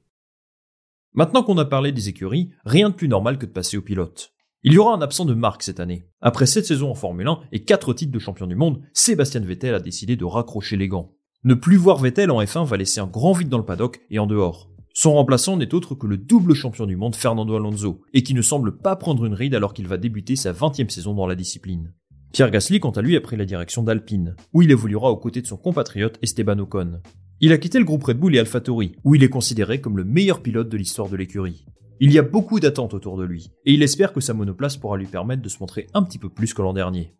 Maintenant 1.17 1.41
qu'on 1.41 1.57
a 1.57 1.65
parlé 1.65 1.91
des 1.91 2.09
écuries, 2.09 2.51
rien 2.63 2.91
de 2.91 2.93
plus 2.93 3.07
normal 3.07 3.39
que 3.39 3.47
de 3.47 3.51
passer 3.51 3.75
aux 3.75 3.81
pilotes. 3.81 4.35
Il 4.61 4.73
y 4.73 4.77
aura 4.77 4.93
un 4.93 5.01
absent 5.01 5.25
de 5.25 5.33
marque 5.33 5.63
cette 5.63 5.79
année. 5.79 6.05
Après 6.21 6.45
7 6.45 6.63
saisons 6.63 6.91
en 6.91 6.93
Formule 6.93 7.27
1 7.27 7.39
et 7.53 7.63
4 7.63 7.91
titres 7.95 8.11
de 8.11 8.19
champion 8.19 8.45
du 8.45 8.53
monde, 8.53 8.83
Sébastien 8.93 9.41
Vettel 9.41 9.73
a 9.73 9.79
décidé 9.79 10.15
de 10.15 10.25
raccrocher 10.25 10.77
les 10.77 10.87
gants. 10.87 11.15
Ne 11.43 11.55
plus 11.55 11.75
voir 11.75 11.97
Vettel 11.97 12.29
en 12.29 12.39
F1 12.39 12.67
va 12.67 12.77
laisser 12.77 12.99
un 12.99 13.07
grand 13.07 13.31
vide 13.31 13.49
dans 13.49 13.57
le 13.57 13.65
paddock 13.65 13.99
et 14.11 14.19
en 14.19 14.27
dehors. 14.27 14.69
Son 14.93 15.13
remplaçant 15.13 15.57
n'est 15.57 15.73
autre 15.73 15.95
que 15.95 16.05
le 16.05 16.17
double 16.17 16.53
champion 16.53 16.85
du 16.85 16.95
monde 16.95 17.15
Fernando 17.15 17.55
Alonso, 17.55 18.03
et 18.13 18.21
qui 18.21 18.35
ne 18.35 18.43
semble 18.43 18.77
pas 18.77 18.95
prendre 18.95 19.25
une 19.25 19.33
ride 19.33 19.55
alors 19.55 19.73
qu'il 19.73 19.87
va 19.87 19.97
débuter 19.97 20.35
sa 20.35 20.53
20e 20.53 20.89
saison 20.89 21.15
dans 21.15 21.25
la 21.25 21.33
discipline. 21.33 21.95
Pierre 22.31 22.51
Gasly, 22.51 22.79
quant 22.79 22.91
à 22.91 23.01
lui, 23.01 23.15
a 23.15 23.21
pris 23.21 23.37
la 23.37 23.45
direction 23.45 23.81
d'Alpine, 23.81 24.35
où 24.53 24.61
il 24.61 24.69
évoluera 24.69 25.09
aux 25.09 25.17
côtés 25.17 25.41
de 25.41 25.47
son 25.47 25.57
compatriote 25.57 26.19
Esteban 26.21 26.59
Ocon. 26.59 27.01
Il 27.39 27.51
a 27.51 27.59
quitté 27.59 27.77
le 27.77 27.85
groupe 27.85 28.03
Red 28.03 28.17
Bull 28.17 28.35
et 28.35 28.39
AlphaTauri, 28.39 28.93
où 29.03 29.13
il 29.13 29.23
est 29.23 29.29
considéré 29.29 29.79
comme 29.79 29.95
le 29.95 30.03
meilleur 30.03 30.41
pilote 30.41 30.69
de 30.69 30.77
l'histoire 30.77 31.07
de 31.07 31.15
l'écurie. 31.15 31.65
Il 31.99 32.11
y 32.11 32.17
a 32.17 32.23
beaucoup 32.23 32.59
d'attentes 32.59 32.95
autour 32.95 33.15
de 33.15 33.25
lui, 33.25 33.51
et 33.63 33.73
il 33.73 33.83
espère 33.83 34.11
que 34.11 34.21
sa 34.21 34.33
monoplace 34.33 34.77
pourra 34.77 34.97
lui 34.97 35.05
permettre 35.05 35.43
de 35.43 35.49
se 35.49 35.59
montrer 35.59 35.85
un 35.93 36.01
petit 36.01 36.17
peu 36.17 36.29
plus 36.29 36.55
que 36.55 36.63
l'an 36.63 36.73
dernier. 36.73 37.13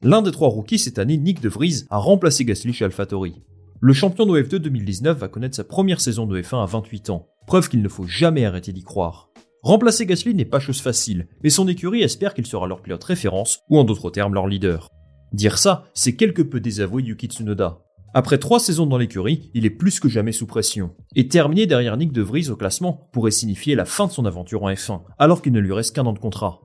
L'un 0.00 0.22
des 0.22 0.30
trois 0.30 0.48
rookies 0.48 0.78
cette 0.78 0.98
année, 0.98 1.18
Nick 1.18 1.42
De 1.42 1.50
Vries, 1.50 1.84
a 1.90 1.98
remplacé 1.98 2.46
Gasly 2.46 2.72
chez 2.72 2.86
AlphaTauri. 2.86 3.42
Le 3.80 3.92
champion 3.92 4.24
de 4.24 4.40
F2 4.40 4.56
2019 4.56 5.18
va 5.18 5.28
connaître 5.28 5.56
sa 5.56 5.64
première 5.64 6.00
saison 6.00 6.26
de 6.26 6.40
F1 6.40 6.62
à 6.62 6.66
28 6.66 7.10
ans, 7.10 7.26
preuve 7.46 7.68
qu'il 7.68 7.82
ne 7.82 7.88
faut 7.90 8.06
jamais 8.06 8.46
arrêter 8.46 8.72
d'y 8.72 8.84
croire. 8.84 9.28
Remplacer 9.62 10.06
Gasly 10.06 10.34
n'est 10.34 10.46
pas 10.46 10.60
chose 10.60 10.80
facile, 10.80 11.28
mais 11.44 11.50
son 11.50 11.68
écurie 11.68 12.00
espère 12.00 12.32
qu'il 12.32 12.46
sera 12.46 12.66
leur 12.66 12.80
pilote 12.80 13.04
référence, 13.04 13.60
ou 13.68 13.78
en 13.78 13.84
d'autres 13.84 14.08
termes 14.08 14.32
leur 14.32 14.46
leader. 14.46 14.88
Dire 15.34 15.58
ça, 15.58 15.84
c'est 15.92 16.16
quelque 16.16 16.40
peu 16.42 16.58
désavouer 16.58 17.02
Yuki 17.02 17.26
Tsunoda, 17.26 17.82
après 18.18 18.38
trois 18.38 18.58
saisons 18.58 18.86
dans 18.86 18.98
l'écurie, 18.98 19.48
il 19.54 19.64
est 19.64 19.70
plus 19.70 20.00
que 20.00 20.08
jamais 20.08 20.32
sous 20.32 20.48
pression. 20.48 20.90
Et 21.14 21.28
terminer 21.28 21.66
derrière 21.66 21.96
Nick 21.96 22.10
De 22.10 22.20
Vries 22.20 22.50
au 22.50 22.56
classement 22.56 23.08
pourrait 23.12 23.30
signifier 23.30 23.76
la 23.76 23.84
fin 23.84 24.08
de 24.08 24.10
son 24.10 24.24
aventure 24.24 24.64
en 24.64 24.72
F1, 24.72 25.02
alors 25.20 25.40
qu'il 25.40 25.52
ne 25.52 25.60
lui 25.60 25.72
reste 25.72 25.94
qu'un 25.94 26.04
an 26.04 26.12
de 26.12 26.18
contrat. 26.18 26.62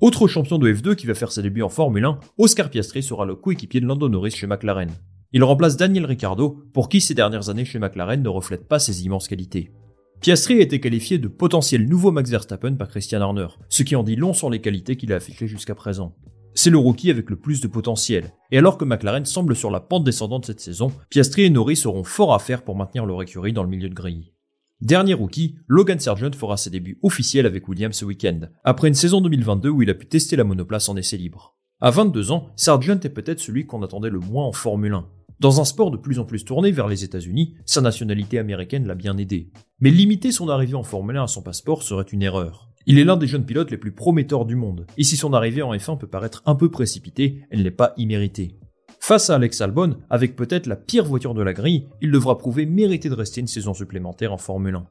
Autre 0.00 0.26
champion 0.28 0.56
de 0.56 0.72
F2 0.72 0.94
qui 0.94 1.06
va 1.06 1.12
faire 1.12 1.30
ses 1.30 1.42
débuts 1.42 1.60
en 1.60 1.68
Formule 1.68 2.06
1, 2.06 2.20
Oscar 2.38 2.70
Piastri 2.70 3.02
sera 3.02 3.26
le 3.26 3.34
coéquipier 3.34 3.82
de 3.82 3.86
Lando 3.86 4.08
Norris 4.08 4.30
chez 4.30 4.46
McLaren. 4.46 4.92
Il 5.34 5.44
remplace 5.44 5.76
Daniel 5.76 6.06
Ricciardo, 6.06 6.64
pour 6.72 6.88
qui 6.88 7.02
ces 7.02 7.12
dernières 7.12 7.50
années 7.50 7.66
chez 7.66 7.78
McLaren 7.78 8.22
ne 8.22 8.28
reflètent 8.30 8.66
pas 8.66 8.78
ses 8.78 9.04
immenses 9.04 9.28
qualités. 9.28 9.72
Piastri 10.22 10.54
a 10.54 10.62
été 10.62 10.80
qualifié 10.80 11.18
de 11.18 11.28
potentiel 11.28 11.86
nouveau 11.86 12.12
Max 12.12 12.30
Verstappen 12.30 12.76
par 12.76 12.88
Christian 12.88 13.20
Horner, 13.20 13.48
ce 13.68 13.82
qui 13.82 13.94
en 13.94 14.04
dit 14.04 14.16
long 14.16 14.32
sur 14.32 14.48
les 14.48 14.62
qualités 14.62 14.96
qu'il 14.96 15.12
a 15.12 15.16
affichées 15.16 15.48
jusqu'à 15.48 15.74
présent. 15.74 16.16
C'est 16.56 16.70
le 16.70 16.78
rookie 16.78 17.10
avec 17.10 17.30
le 17.30 17.36
plus 17.36 17.60
de 17.60 17.66
potentiel. 17.66 18.32
Et 18.52 18.58
alors 18.58 18.78
que 18.78 18.84
McLaren 18.84 19.24
semble 19.24 19.56
sur 19.56 19.70
la 19.70 19.80
pente 19.80 20.04
descendante 20.04 20.46
cette 20.46 20.60
saison, 20.60 20.92
Piastri 21.10 21.42
et 21.42 21.50
Norris 21.50 21.76
seront 21.76 22.04
fort 22.04 22.32
à 22.32 22.38
faire 22.38 22.62
pour 22.62 22.76
maintenir 22.76 23.06
leur 23.06 23.20
écurie 23.22 23.52
dans 23.52 23.64
le 23.64 23.68
milieu 23.68 23.88
de 23.88 23.94
grille. 23.94 24.32
Dernier 24.80 25.14
rookie, 25.14 25.56
Logan 25.66 25.98
Sargent 25.98 26.32
fera 26.32 26.56
ses 26.56 26.70
débuts 26.70 26.98
officiels 27.02 27.46
avec 27.46 27.66
Williams 27.68 27.96
ce 27.96 28.04
week-end, 28.04 28.42
après 28.62 28.86
une 28.86 28.94
saison 28.94 29.20
2022 29.20 29.68
où 29.68 29.82
il 29.82 29.90
a 29.90 29.94
pu 29.94 30.06
tester 30.06 30.36
la 30.36 30.44
monoplace 30.44 30.88
en 30.88 30.96
essai 30.96 31.16
libre. 31.16 31.56
À 31.80 31.90
22 31.90 32.30
ans, 32.30 32.50
Sargent 32.54 33.00
est 33.02 33.08
peut-être 33.08 33.40
celui 33.40 33.66
qu'on 33.66 33.82
attendait 33.82 34.10
le 34.10 34.20
moins 34.20 34.46
en 34.46 34.52
Formule 34.52 34.94
1. 34.94 35.08
Dans 35.40 35.60
un 35.60 35.64
sport 35.64 35.90
de 35.90 35.96
plus 35.96 36.20
en 36.20 36.24
plus 36.24 36.44
tourné 36.44 36.70
vers 36.70 36.86
les 36.86 37.02
États-Unis, 37.02 37.56
sa 37.66 37.80
nationalité 37.80 38.38
américaine 38.38 38.86
l'a 38.86 38.94
bien 38.94 39.16
aidé. 39.18 39.50
Mais 39.80 39.90
limiter 39.90 40.30
son 40.30 40.48
arrivée 40.48 40.74
en 40.74 40.84
Formule 40.84 41.16
1 41.16 41.24
à 41.24 41.26
son 41.26 41.42
passeport 41.42 41.82
serait 41.82 42.04
une 42.04 42.22
erreur. 42.22 42.70
Il 42.86 42.98
est 42.98 43.04
l'un 43.04 43.16
des 43.16 43.26
jeunes 43.26 43.46
pilotes 43.46 43.70
les 43.70 43.78
plus 43.78 43.92
prometteurs 43.92 44.44
du 44.44 44.56
monde, 44.56 44.86
et 44.98 45.04
si 45.04 45.16
son 45.16 45.32
arrivée 45.32 45.62
en 45.62 45.72
F1 45.72 45.96
peut 45.96 46.06
paraître 46.06 46.42
un 46.44 46.54
peu 46.54 46.70
précipitée, 46.70 47.40
elle 47.50 47.62
n'est 47.62 47.70
pas 47.70 47.94
imméritée. 47.96 48.58
Face 49.00 49.30
à 49.30 49.36
Alex 49.36 49.60
Albon, 49.62 49.96
avec 50.10 50.36
peut-être 50.36 50.66
la 50.66 50.76
pire 50.76 51.04
voiture 51.04 51.34
de 51.34 51.42
la 51.42 51.54
grille, 51.54 51.88
il 52.02 52.10
devra 52.10 52.36
prouver 52.36 52.66
mériter 52.66 53.08
de 53.08 53.14
rester 53.14 53.40
une 53.40 53.46
saison 53.46 53.72
supplémentaire 53.72 54.32
en 54.32 54.38
Formule 54.38 54.74
1. 54.76 54.86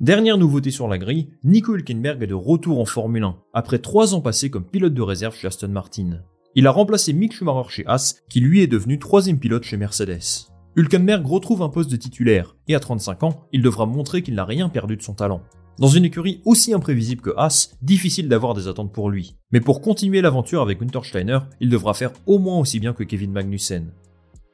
Dernière 0.00 0.38
nouveauté 0.38 0.70
sur 0.70 0.86
la 0.86 0.98
grille, 0.98 1.30
Nico 1.42 1.74
Hülkenberg 1.74 2.22
est 2.22 2.28
de 2.28 2.34
retour 2.34 2.80
en 2.80 2.84
Formule 2.84 3.24
1, 3.24 3.36
après 3.54 3.78
trois 3.78 4.14
ans 4.14 4.20
passés 4.20 4.50
comme 4.50 4.64
pilote 4.64 4.94
de 4.94 5.02
réserve 5.02 5.36
chez 5.36 5.48
Aston 5.48 5.68
Martin. 5.68 6.20
Il 6.54 6.66
a 6.66 6.70
remplacé 6.70 7.12
Mick 7.12 7.32
Schumacher 7.32 7.70
chez 7.70 7.86
Haas, 7.86 8.16
qui 8.28 8.40
lui 8.40 8.62
est 8.62 8.66
devenu 8.68 8.98
troisième 8.98 9.38
pilote 9.38 9.64
chez 9.64 9.76
Mercedes. 9.76 10.48
Hülkenberg 10.76 11.26
retrouve 11.26 11.62
un 11.62 11.68
poste 11.68 11.90
de 11.90 11.96
titulaire, 11.96 12.56
et 12.68 12.74
à 12.74 12.80
35 12.80 13.22
ans, 13.24 13.48
il 13.52 13.62
devra 13.62 13.86
montrer 13.86 14.22
qu'il 14.22 14.34
n'a 14.34 14.44
rien 14.44 14.68
perdu 14.68 14.96
de 14.96 15.02
son 15.02 15.14
talent. 15.14 15.42
Dans 15.78 15.88
une 15.88 16.04
écurie 16.04 16.40
aussi 16.44 16.74
imprévisible 16.74 17.22
que 17.22 17.34
Haas, 17.36 17.74
difficile 17.80 18.28
d'avoir 18.28 18.54
des 18.54 18.68
attentes 18.68 18.92
pour 18.92 19.10
lui. 19.10 19.36
Mais 19.52 19.60
pour 19.60 19.80
continuer 19.80 20.20
l'aventure 20.20 20.62
avec 20.62 20.80
Günther 20.80 21.04
Steiner, 21.04 21.38
il 21.60 21.70
devra 21.70 21.94
faire 21.94 22.12
au 22.26 22.38
moins 22.38 22.58
aussi 22.58 22.78
bien 22.78 22.92
que 22.92 23.04
Kevin 23.04 23.32
Magnussen. 23.32 23.90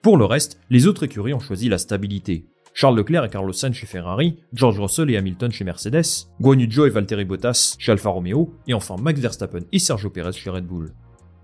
Pour 0.01 0.17
le 0.17 0.25
reste, 0.25 0.61
les 0.71 0.87
autres 0.87 1.03
écuries 1.03 1.35
ont 1.35 1.41
choisi 1.41 1.69
la 1.69 1.79
stabilité. 1.79 2.47
Charles 2.73 2.97
Leclerc 2.97 3.25
et 3.25 3.29
Carlos 3.29 3.53
Sainz 3.53 3.75
chez 3.75 3.87
Ferrari, 3.87 4.37
George 4.53 4.79
Russell 4.79 5.11
et 5.11 5.17
Hamilton 5.17 5.51
chez 5.51 5.65
Mercedes, 5.65 6.29
Guan 6.41 6.61
Yu 6.61 6.87
et 6.87 6.91
Valtteri 6.91 7.25
Bottas 7.25 7.75
chez 7.79 7.91
Alfa 7.91 8.11
Romeo, 8.11 8.55
et 8.69 8.75
enfin 8.75 8.95
Max 8.97 9.19
Verstappen 9.19 9.65
et 9.73 9.81
Sergio 9.81 10.11
Perez 10.11 10.33
chez 10.33 10.51
Red 10.51 10.67
Bull. 10.67 10.93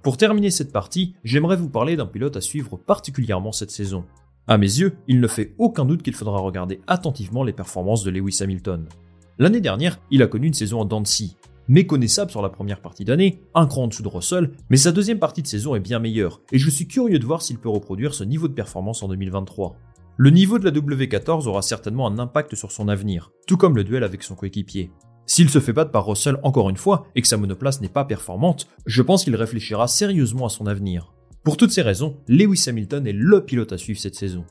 Pour 0.05 0.17
terminer 0.17 0.53
cette 0.53 0.71
partie, 0.71 1.17
j'aimerais 1.25 1.57
vous 1.57 1.71
parler 1.71 1.97
d'un 1.97 2.07
pilote 2.07 2.37
à 2.37 2.41
suivre 2.41 2.77
particulièrement 2.77 3.51
cette 3.51 3.73
saison. 3.73 4.05
À 4.47 4.59
mes 4.59 4.67
yeux, 4.67 4.99
il 5.09 5.19
ne 5.19 5.27
fait 5.27 5.55
aucun 5.59 5.85
doute 5.85 6.03
qu'il 6.03 6.15
faudra 6.15 6.39
regarder 6.39 6.81
attentivement 6.87 7.43
les 7.43 7.55
performances 7.55 8.05
de 8.05 8.11
Lewis 8.11 8.39
Hamilton. 8.41 8.87
L'année 9.39 9.61
dernière, 9.61 9.99
il 10.13 10.23
a 10.23 10.29
connu 10.29 10.47
une 10.47 10.55
saison 10.55 10.81
en 10.81 10.85
Dancy, 10.85 11.37
méconnaissable 11.67 12.31
sur 12.31 12.41
la 12.41 12.51
première 12.51 12.81
partie 12.81 13.05
d'année, 13.05 13.41
un 13.55 13.67
cran 13.67 13.85
en 13.85 13.89
dessous 13.89 14.05
de 14.05 14.09
Russell, 14.09 14.53
mais 14.71 14.77
sa 14.77 14.93
deuxième 14.93 15.19
partie 15.19 15.43
de 15.43 15.47
saison 15.49 15.75
est 15.75 15.81
bien 15.81 15.99
meilleure, 15.99 16.41
et 16.53 16.59
je 16.59 16.71
suis 16.71 16.87
curieux 16.87 17.19
de 17.19 17.27
voir 17.27 17.43
s'il 17.43 17.59
peut 17.59 17.69
reproduire 17.69 18.15
ce 18.15 18.23
niveau 18.23 18.47
de 18.47 18.53
performance 18.53 19.03
en 19.03 19.09
2023. 19.09 19.77
Le 20.17 20.31
niveau 20.31 20.61
de 20.61 20.65
la 20.65 20.71
W14 20.71 21.49
aura 21.49 21.63
certainement 21.63 22.07
un 22.07 22.21
impact 22.21 22.55
sur 22.55 22.71
son 22.71 22.87
avenir, 22.87 23.33
tout 23.49 23.57
comme 23.57 23.75
le 23.75 23.83
duel 23.83 24.05
avec 24.05 24.23
son 24.23 24.37
coéquipier. 24.37 24.93
S'il 25.27 25.51
se 25.51 25.59
fait 25.59 25.73
battre 25.73 25.91
par 25.91 26.07
Russell 26.07 26.39
encore 26.45 26.71
une 26.71 26.77
fois 26.77 27.09
et 27.17 27.23
que 27.23 27.27
sa 27.27 27.37
monoplace 27.37 27.81
n'est 27.81 27.89
pas 27.89 28.05
performante, 28.05 28.69
je 28.87 29.03
pense 29.03 29.25
qu'il 29.25 29.35
réfléchira 29.35 29.89
sérieusement 29.89 30.47
à 30.47 30.51
son 30.51 30.67
avenir. 30.67 31.13
Pour 31.43 31.57
toutes 31.57 31.73
ces 31.73 31.83
raisons, 31.83 32.19
Lewis 32.29 32.67
Hamilton 32.69 33.07
est 33.07 33.13
LE 33.13 33.45
pilote 33.45 33.73
à 33.73 33.79
suivre 33.79 33.99
cette 33.99 34.15
saison. 34.15 34.45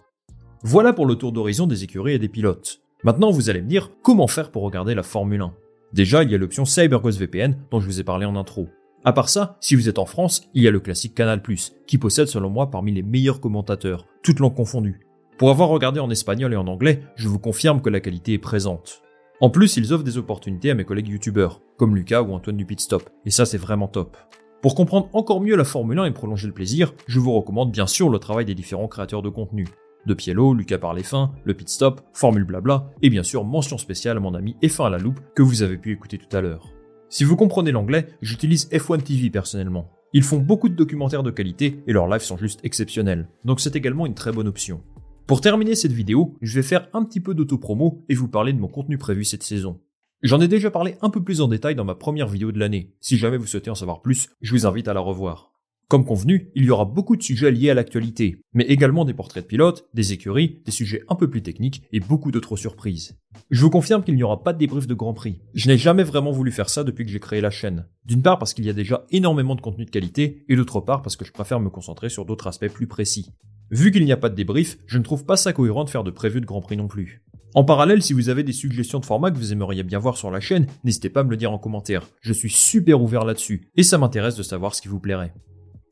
Voilà 0.63 0.91
pour 0.91 1.05
le 1.05 1.15
tour 1.15 1.31
d'horizon 1.31 1.67
des 1.67 1.83
écuries 1.85 2.13
et 2.13 2.19
des 2.19 2.27
pilotes. 2.27 2.82
Maintenant, 3.03 3.31
vous 3.31 3.49
allez 3.49 3.61
me 3.61 3.67
dire 3.67 3.91
comment 4.01 4.27
faire 4.27 4.49
pour 4.49 4.63
regarder 4.63 4.95
la 4.95 5.03
Formule 5.03 5.41
1. 5.41 5.53
Déjà, 5.91 6.23
il 6.23 6.31
y 6.31 6.35
a 6.35 6.37
l'option 6.37 6.63
CyberGhost 6.63 7.19
VPN 7.19 7.57
dont 7.69 7.81
je 7.81 7.85
vous 7.85 7.99
ai 7.99 8.03
parlé 8.03 8.25
en 8.25 8.37
intro. 8.37 8.69
À 9.03 9.11
part 9.11 9.27
ça, 9.27 9.57
si 9.59 9.75
vous 9.75 9.89
êtes 9.89 9.99
en 9.99 10.05
France, 10.05 10.47
il 10.53 10.63
y 10.63 10.69
a 10.69 10.71
le 10.71 10.79
classique 10.79 11.13
Canal+, 11.13 11.41
qui 11.85 11.97
possède 11.97 12.27
selon 12.27 12.49
moi 12.49 12.71
parmi 12.71 12.93
les 12.93 13.03
meilleurs 13.03 13.41
commentateurs, 13.41 14.07
toutes 14.23 14.39
langues 14.39 14.55
confondues. 14.55 15.05
Pour 15.37 15.49
avoir 15.49 15.67
regardé 15.67 15.99
en 15.99 16.09
espagnol 16.09 16.53
et 16.53 16.55
en 16.55 16.67
anglais, 16.67 17.01
je 17.17 17.27
vous 17.27 17.39
confirme 17.39 17.81
que 17.81 17.89
la 17.89 17.99
qualité 17.99 18.33
est 18.33 18.37
présente. 18.37 19.01
En 19.41 19.49
plus, 19.49 19.75
ils 19.75 19.91
offrent 19.91 20.05
des 20.05 20.17
opportunités 20.17 20.71
à 20.71 20.75
mes 20.75 20.85
collègues 20.85 21.09
youtubeurs, 21.09 21.61
comme 21.77 21.97
Lucas 21.97 22.21
ou 22.21 22.31
Antoine 22.33 22.55
du 22.55 22.65
Pitstop, 22.65 23.09
et 23.25 23.31
ça 23.31 23.45
c'est 23.45 23.57
vraiment 23.57 23.89
top. 23.89 24.15
Pour 24.61 24.75
comprendre 24.75 25.09
encore 25.11 25.41
mieux 25.41 25.57
la 25.57 25.65
Formule 25.65 25.99
1 25.99 26.05
et 26.05 26.11
prolonger 26.11 26.47
le 26.47 26.53
plaisir, 26.53 26.93
je 27.07 27.19
vous 27.19 27.33
recommande 27.33 27.73
bien 27.73 27.87
sûr 27.87 28.07
le 28.07 28.19
travail 28.19 28.45
des 28.45 28.55
différents 28.55 28.87
créateurs 28.87 29.21
de 29.21 29.27
contenu. 29.27 29.67
De 30.05 30.13
Pielo, 30.13 30.53
Lucas 30.53 30.77
par 30.77 30.93
les 30.93 31.03
fins, 31.03 31.31
le 31.45 31.53
pit 31.53 31.69
stop, 31.69 32.01
formule 32.13 32.43
blabla, 32.43 32.91
et 33.01 33.09
bien 33.09 33.23
sûr 33.23 33.43
mention 33.43 33.77
spéciale 33.77 34.17
à 34.17 34.19
mon 34.19 34.33
ami 34.33 34.55
F1 34.61 34.87
à 34.87 34.89
la 34.89 34.97
loupe 34.97 35.21
que 35.35 35.41
vous 35.41 35.61
avez 35.61 35.77
pu 35.77 35.91
écouter 35.91 36.17
tout 36.17 36.35
à 36.35 36.41
l'heure. 36.41 36.73
Si 37.09 37.23
vous 37.23 37.35
comprenez 37.35 37.71
l'anglais, 37.71 38.07
j'utilise 38.21 38.69
F1 38.69 39.01
TV 39.01 39.29
personnellement. 39.29 39.91
Ils 40.13 40.23
font 40.23 40.39
beaucoup 40.39 40.69
de 40.69 40.75
documentaires 40.75 41.23
de 41.23 41.31
qualité 41.31 41.81
et 41.87 41.93
leurs 41.93 42.07
lives 42.07 42.21
sont 42.21 42.37
juste 42.37 42.59
exceptionnels, 42.63 43.29
donc 43.45 43.59
c'est 43.59 43.75
également 43.75 44.05
une 44.05 44.13
très 44.13 44.31
bonne 44.31 44.47
option. 44.47 44.81
Pour 45.25 45.39
terminer 45.39 45.75
cette 45.75 45.93
vidéo, 45.93 46.37
je 46.41 46.55
vais 46.55 46.63
faire 46.63 46.89
un 46.93 47.03
petit 47.05 47.21
peu 47.21 47.33
d'auto-promo 47.33 48.03
et 48.09 48.13
vous 48.13 48.27
parler 48.27 48.51
de 48.51 48.59
mon 48.59 48.67
contenu 48.67 48.97
prévu 48.97 49.23
cette 49.23 49.43
saison. 49.43 49.79
J'en 50.21 50.41
ai 50.41 50.47
déjà 50.49 50.69
parlé 50.69 50.95
un 51.01 51.09
peu 51.09 51.23
plus 51.23 51.39
en 51.39 51.47
détail 51.47 51.75
dans 51.75 51.85
ma 51.85 51.95
première 51.95 52.27
vidéo 52.27 52.51
de 52.51 52.59
l'année. 52.59 52.93
Si 52.99 53.17
jamais 53.17 53.37
vous 53.37 53.47
souhaitez 53.47 53.69
en 53.69 53.75
savoir 53.75 54.01
plus, 54.01 54.29
je 54.41 54.51
vous 54.51 54.65
invite 54.65 54.87
à 54.89 54.93
la 54.93 54.99
revoir. 54.99 55.52
Comme 55.87 56.05
convenu, 56.05 56.49
il 56.55 56.65
y 56.65 56.71
aura 56.71 56.85
beaucoup 56.85 57.15
de 57.15 57.21
sujets 57.23 57.51
liés 57.51 57.69
à 57.69 57.73
l'actualité, 57.73 58.41
mais 58.53 58.63
également 58.63 59.05
des 59.05 59.13
portraits 59.13 59.43
de 59.43 59.47
pilotes, 59.47 59.85
des 59.93 60.13
écuries, 60.13 60.61
des 60.65 60.71
sujets 60.71 61.03
un 61.07 61.15
peu 61.15 61.29
plus 61.29 61.43
techniques 61.43 61.83
et 61.91 61.99
beaucoup 61.99 62.31
d'autres 62.31 62.55
surprises. 62.55 63.15
Je 63.51 63.61
vous 63.61 63.69
confirme 63.69 64.03
qu'il 64.03 64.15
n'y 64.15 64.23
aura 64.23 64.43
pas 64.43 64.53
de 64.53 64.57
débrief 64.57 64.87
de 64.87 64.93
Grand 64.93 65.13
Prix. 65.13 65.41
Je 65.53 65.67
n'ai 65.67 65.77
jamais 65.77 66.03
vraiment 66.03 66.31
voulu 66.31 66.51
faire 66.51 66.69
ça 66.69 66.83
depuis 66.83 67.05
que 67.05 67.11
j'ai 67.11 67.19
créé 67.19 67.41
la 67.41 67.51
chaîne. 67.51 67.85
D'une 68.05 68.23
part 68.23 68.39
parce 68.39 68.53
qu'il 68.53 68.65
y 68.65 68.69
a 68.69 68.73
déjà 68.73 69.05
énormément 69.11 69.55
de 69.55 69.61
contenu 69.61 69.85
de 69.85 69.91
qualité, 69.91 70.43
et 70.49 70.55
d'autre 70.55 70.79
part 70.79 71.01
parce 71.01 71.15
que 71.15 71.25
je 71.25 71.31
préfère 71.31 71.59
me 71.59 71.69
concentrer 71.69 72.09
sur 72.09 72.25
d'autres 72.25 72.47
aspects 72.47 72.69
plus 72.69 72.87
précis. 72.87 73.29
Vu 73.69 73.91
qu'il 73.91 74.05
n'y 74.05 74.11
a 74.11 74.17
pas 74.17 74.29
de 74.29 74.35
débrief, 74.35 74.77
je 74.87 74.97
ne 74.97 75.03
trouve 75.03 75.25
pas 75.25 75.37
ça 75.37 75.53
cohérent 75.53 75.83
de 75.83 75.89
faire 75.89 76.03
de 76.03 76.11
prévues 76.11 76.41
de 76.41 76.45
Grand 76.45 76.61
Prix 76.61 76.77
non 76.77 76.87
plus. 76.87 77.23
En 77.55 77.63
parallèle, 77.63 78.01
si 78.01 78.13
vous 78.13 78.29
avez 78.29 78.41
des 78.41 78.51
suggestions 78.51 78.99
de 78.99 79.05
format 79.05 79.29
que 79.29 79.37
vous 79.37 79.53
aimeriez 79.53 79.83
bien 79.83 79.99
voir 79.99 80.17
sur 80.17 80.31
la 80.31 80.39
chaîne, 80.39 80.65
n'hésitez 80.83 81.09
pas 81.09 81.19
à 81.19 81.23
me 81.23 81.29
le 81.29 81.37
dire 81.37 81.51
en 81.51 81.59
commentaire. 81.59 82.09
Je 82.21 82.33
suis 82.33 82.49
super 82.49 82.99
ouvert 82.99 83.25
là-dessus, 83.25 83.69
et 83.75 83.83
ça 83.83 83.99
m'intéresse 83.99 84.35
de 84.35 84.43
savoir 84.43 84.73
ce 84.73 84.81
qui 84.81 84.87
vous 84.87 84.99
plairait. 84.99 85.33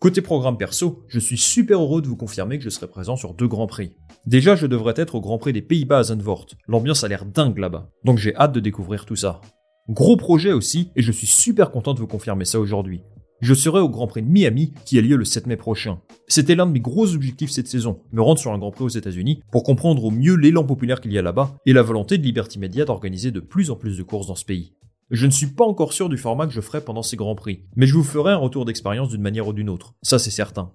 Côté 0.02 0.24
programme 0.24 0.58
perso, 0.58 1.06
je 1.10 1.20
suis 1.20 1.38
super 1.38 1.80
heureux 1.80 2.02
de 2.02 2.08
vous 2.08 2.16
confirmer 2.16 2.58
que 2.58 2.64
je 2.64 2.72
serai 2.72 2.88
présent 2.88 3.16
sur 3.16 3.36
deux 3.36 3.48
grands 3.48 3.68
prix. 3.68 3.92
Déjà, 4.26 4.56
je 4.56 4.66
devrais 4.66 4.96
être 4.98 5.14
au 5.14 5.22
Grand 5.22 5.38
Prix 5.38 5.54
des 5.54 5.62
Pays-Bas 5.62 6.00
à 6.00 6.04
Zandvoort. 6.06 6.48
L'ambiance 6.68 7.04
a 7.04 7.08
l'air 7.08 7.24
dingue 7.24 7.60
là-bas. 7.60 7.88
Donc 8.04 8.18
j'ai 8.18 8.36
hâte 8.36 8.52
de 8.52 8.60
découvrir 8.60 9.06
tout 9.06 9.16
ça. 9.16 9.42
Gros 9.90 10.18
projet 10.18 10.54
aussi, 10.54 10.90
et 10.96 11.04
je 11.04 11.12
suis 11.12 11.28
super 11.28 11.70
content 11.70 11.94
de 11.94 12.00
vous 12.00 12.08
confirmer 12.08 12.46
ça 12.46 12.60
aujourd'hui 12.60 13.04
je 13.42 13.56
serai 13.56 13.80
au 13.80 13.90
Grand 13.90 14.08
Prix 14.08 14.22
de 14.22 14.28
Miami 14.28 14.74
qui 14.86 14.98
a 14.98 15.02
lieu 15.02 15.16
le 15.16 15.26
7 15.26 15.48
mai 15.48 15.58
prochain. 15.58 16.00
C'était 16.28 16.56
l'un 16.56 16.68
de 16.68 16.72
mes 16.72 16.80
gros 16.80 17.14
objectifs 17.14 17.50
cette 17.50 17.68
saison, 17.68 18.02
me 18.12 18.22
rendre 18.22 18.40
sur 18.40 18.54
un 18.54 18.60
Grand 18.60 18.72
Prix 18.72 18.84
aux 18.84 18.90
États-Unis 18.90 19.42
pour 19.52 19.64
comprendre 19.64 20.04
au 20.04 20.12
mieux 20.12 20.36
l'élan 20.36 20.64
populaire 20.64 21.02
qu'il 21.02 21.12
y 21.12 21.18
a 21.18 21.24
là-bas 21.24 21.56
et 21.66 21.74
la 21.74 21.82
volonté 21.82 22.18
de 22.18 22.24
Liberty 22.24 22.60
Media 22.60 22.86
d'organiser 22.86 23.32
de 23.32 23.40
plus 23.40 23.72
en 23.72 23.76
plus 23.76 23.98
de 23.98 24.04
courses 24.04 24.28
dans 24.28 24.36
ce 24.36 24.46
pays. 24.46 24.76
Je 25.12 25.26
ne 25.26 25.32
suis 25.32 25.48
pas 25.48 25.66
encore 25.66 25.92
sûr 25.92 26.08
du 26.08 26.18
format 26.18 26.48
que 26.48 26.54
je 26.54 26.62
ferai 26.62 26.80
pendant 26.80 27.04
ces 27.04 27.18
Grands 27.18 27.36
Prix, 27.36 27.66
mais 27.76 27.86
je 27.86 27.96
vous 27.96 28.04
ferai 28.04 28.32
un 28.32 28.38
retour 28.38 28.64
d'expérience 28.64 29.10
d'une 29.10 29.22
manière 29.22 29.46
ou 29.46 29.52
d'une 29.52 29.70
autre, 29.70 29.94
ça 30.02 30.18
c'est 30.18 30.32
certain. 30.32 30.72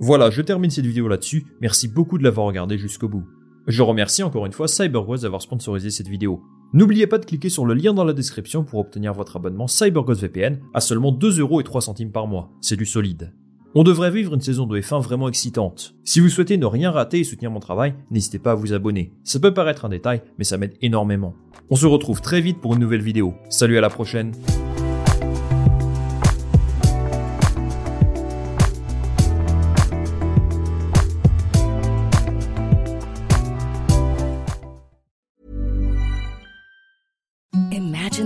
Voilà, 0.00 0.28
je 0.28 0.42
termine 0.42 0.72
cette 0.72 0.86
vidéo 0.86 1.06
là-dessus, 1.06 1.46
merci 1.60 1.86
beaucoup 1.86 2.18
de 2.18 2.24
l'avoir 2.24 2.48
regardé 2.48 2.78
jusqu'au 2.78 3.08
bout. 3.08 3.24
Je 3.68 3.82
remercie 3.84 4.24
encore 4.24 4.44
une 4.44 4.52
fois 4.52 4.66
CyberGhost 4.66 5.22
d'avoir 5.22 5.40
sponsorisé 5.40 5.90
cette 5.90 6.08
vidéo. 6.08 6.42
N'oubliez 6.72 7.06
pas 7.06 7.18
de 7.18 7.26
cliquer 7.26 7.48
sur 7.48 7.64
le 7.64 7.74
lien 7.74 7.94
dans 7.94 8.02
la 8.02 8.12
description 8.12 8.64
pour 8.64 8.80
obtenir 8.80 9.14
votre 9.14 9.36
abonnement 9.36 9.68
CyberGhost 9.68 10.20
VPN 10.20 10.58
à 10.74 10.80
seulement 10.80 11.12
2,03€ 11.12 12.10
par 12.10 12.26
mois. 12.26 12.50
C'est 12.60 12.76
du 12.76 12.86
solide. 12.86 13.32
On 13.78 13.82
devrait 13.82 14.10
vivre 14.10 14.32
une 14.32 14.40
saison 14.40 14.64
de 14.64 14.80
F1 14.80 15.02
vraiment 15.02 15.28
excitante. 15.28 15.94
Si 16.02 16.18
vous 16.20 16.30
souhaitez 16.30 16.56
ne 16.56 16.64
rien 16.64 16.90
rater 16.90 17.20
et 17.20 17.24
soutenir 17.24 17.50
mon 17.50 17.60
travail, 17.60 17.92
n'hésitez 18.10 18.38
pas 18.38 18.52
à 18.52 18.54
vous 18.54 18.72
abonner. 18.72 19.12
Ça 19.22 19.38
peut 19.38 19.52
paraître 19.52 19.84
un 19.84 19.90
détail, 19.90 20.22
mais 20.38 20.44
ça 20.44 20.56
m'aide 20.56 20.78
énormément. 20.80 21.34
On 21.68 21.76
se 21.76 21.84
retrouve 21.84 22.22
très 22.22 22.40
vite 22.40 22.58
pour 22.58 22.72
une 22.72 22.80
nouvelle 22.80 23.02
vidéo. 23.02 23.34
Salut 23.50 23.76
à 23.76 23.82
la 23.82 23.90
prochaine 23.90 24.32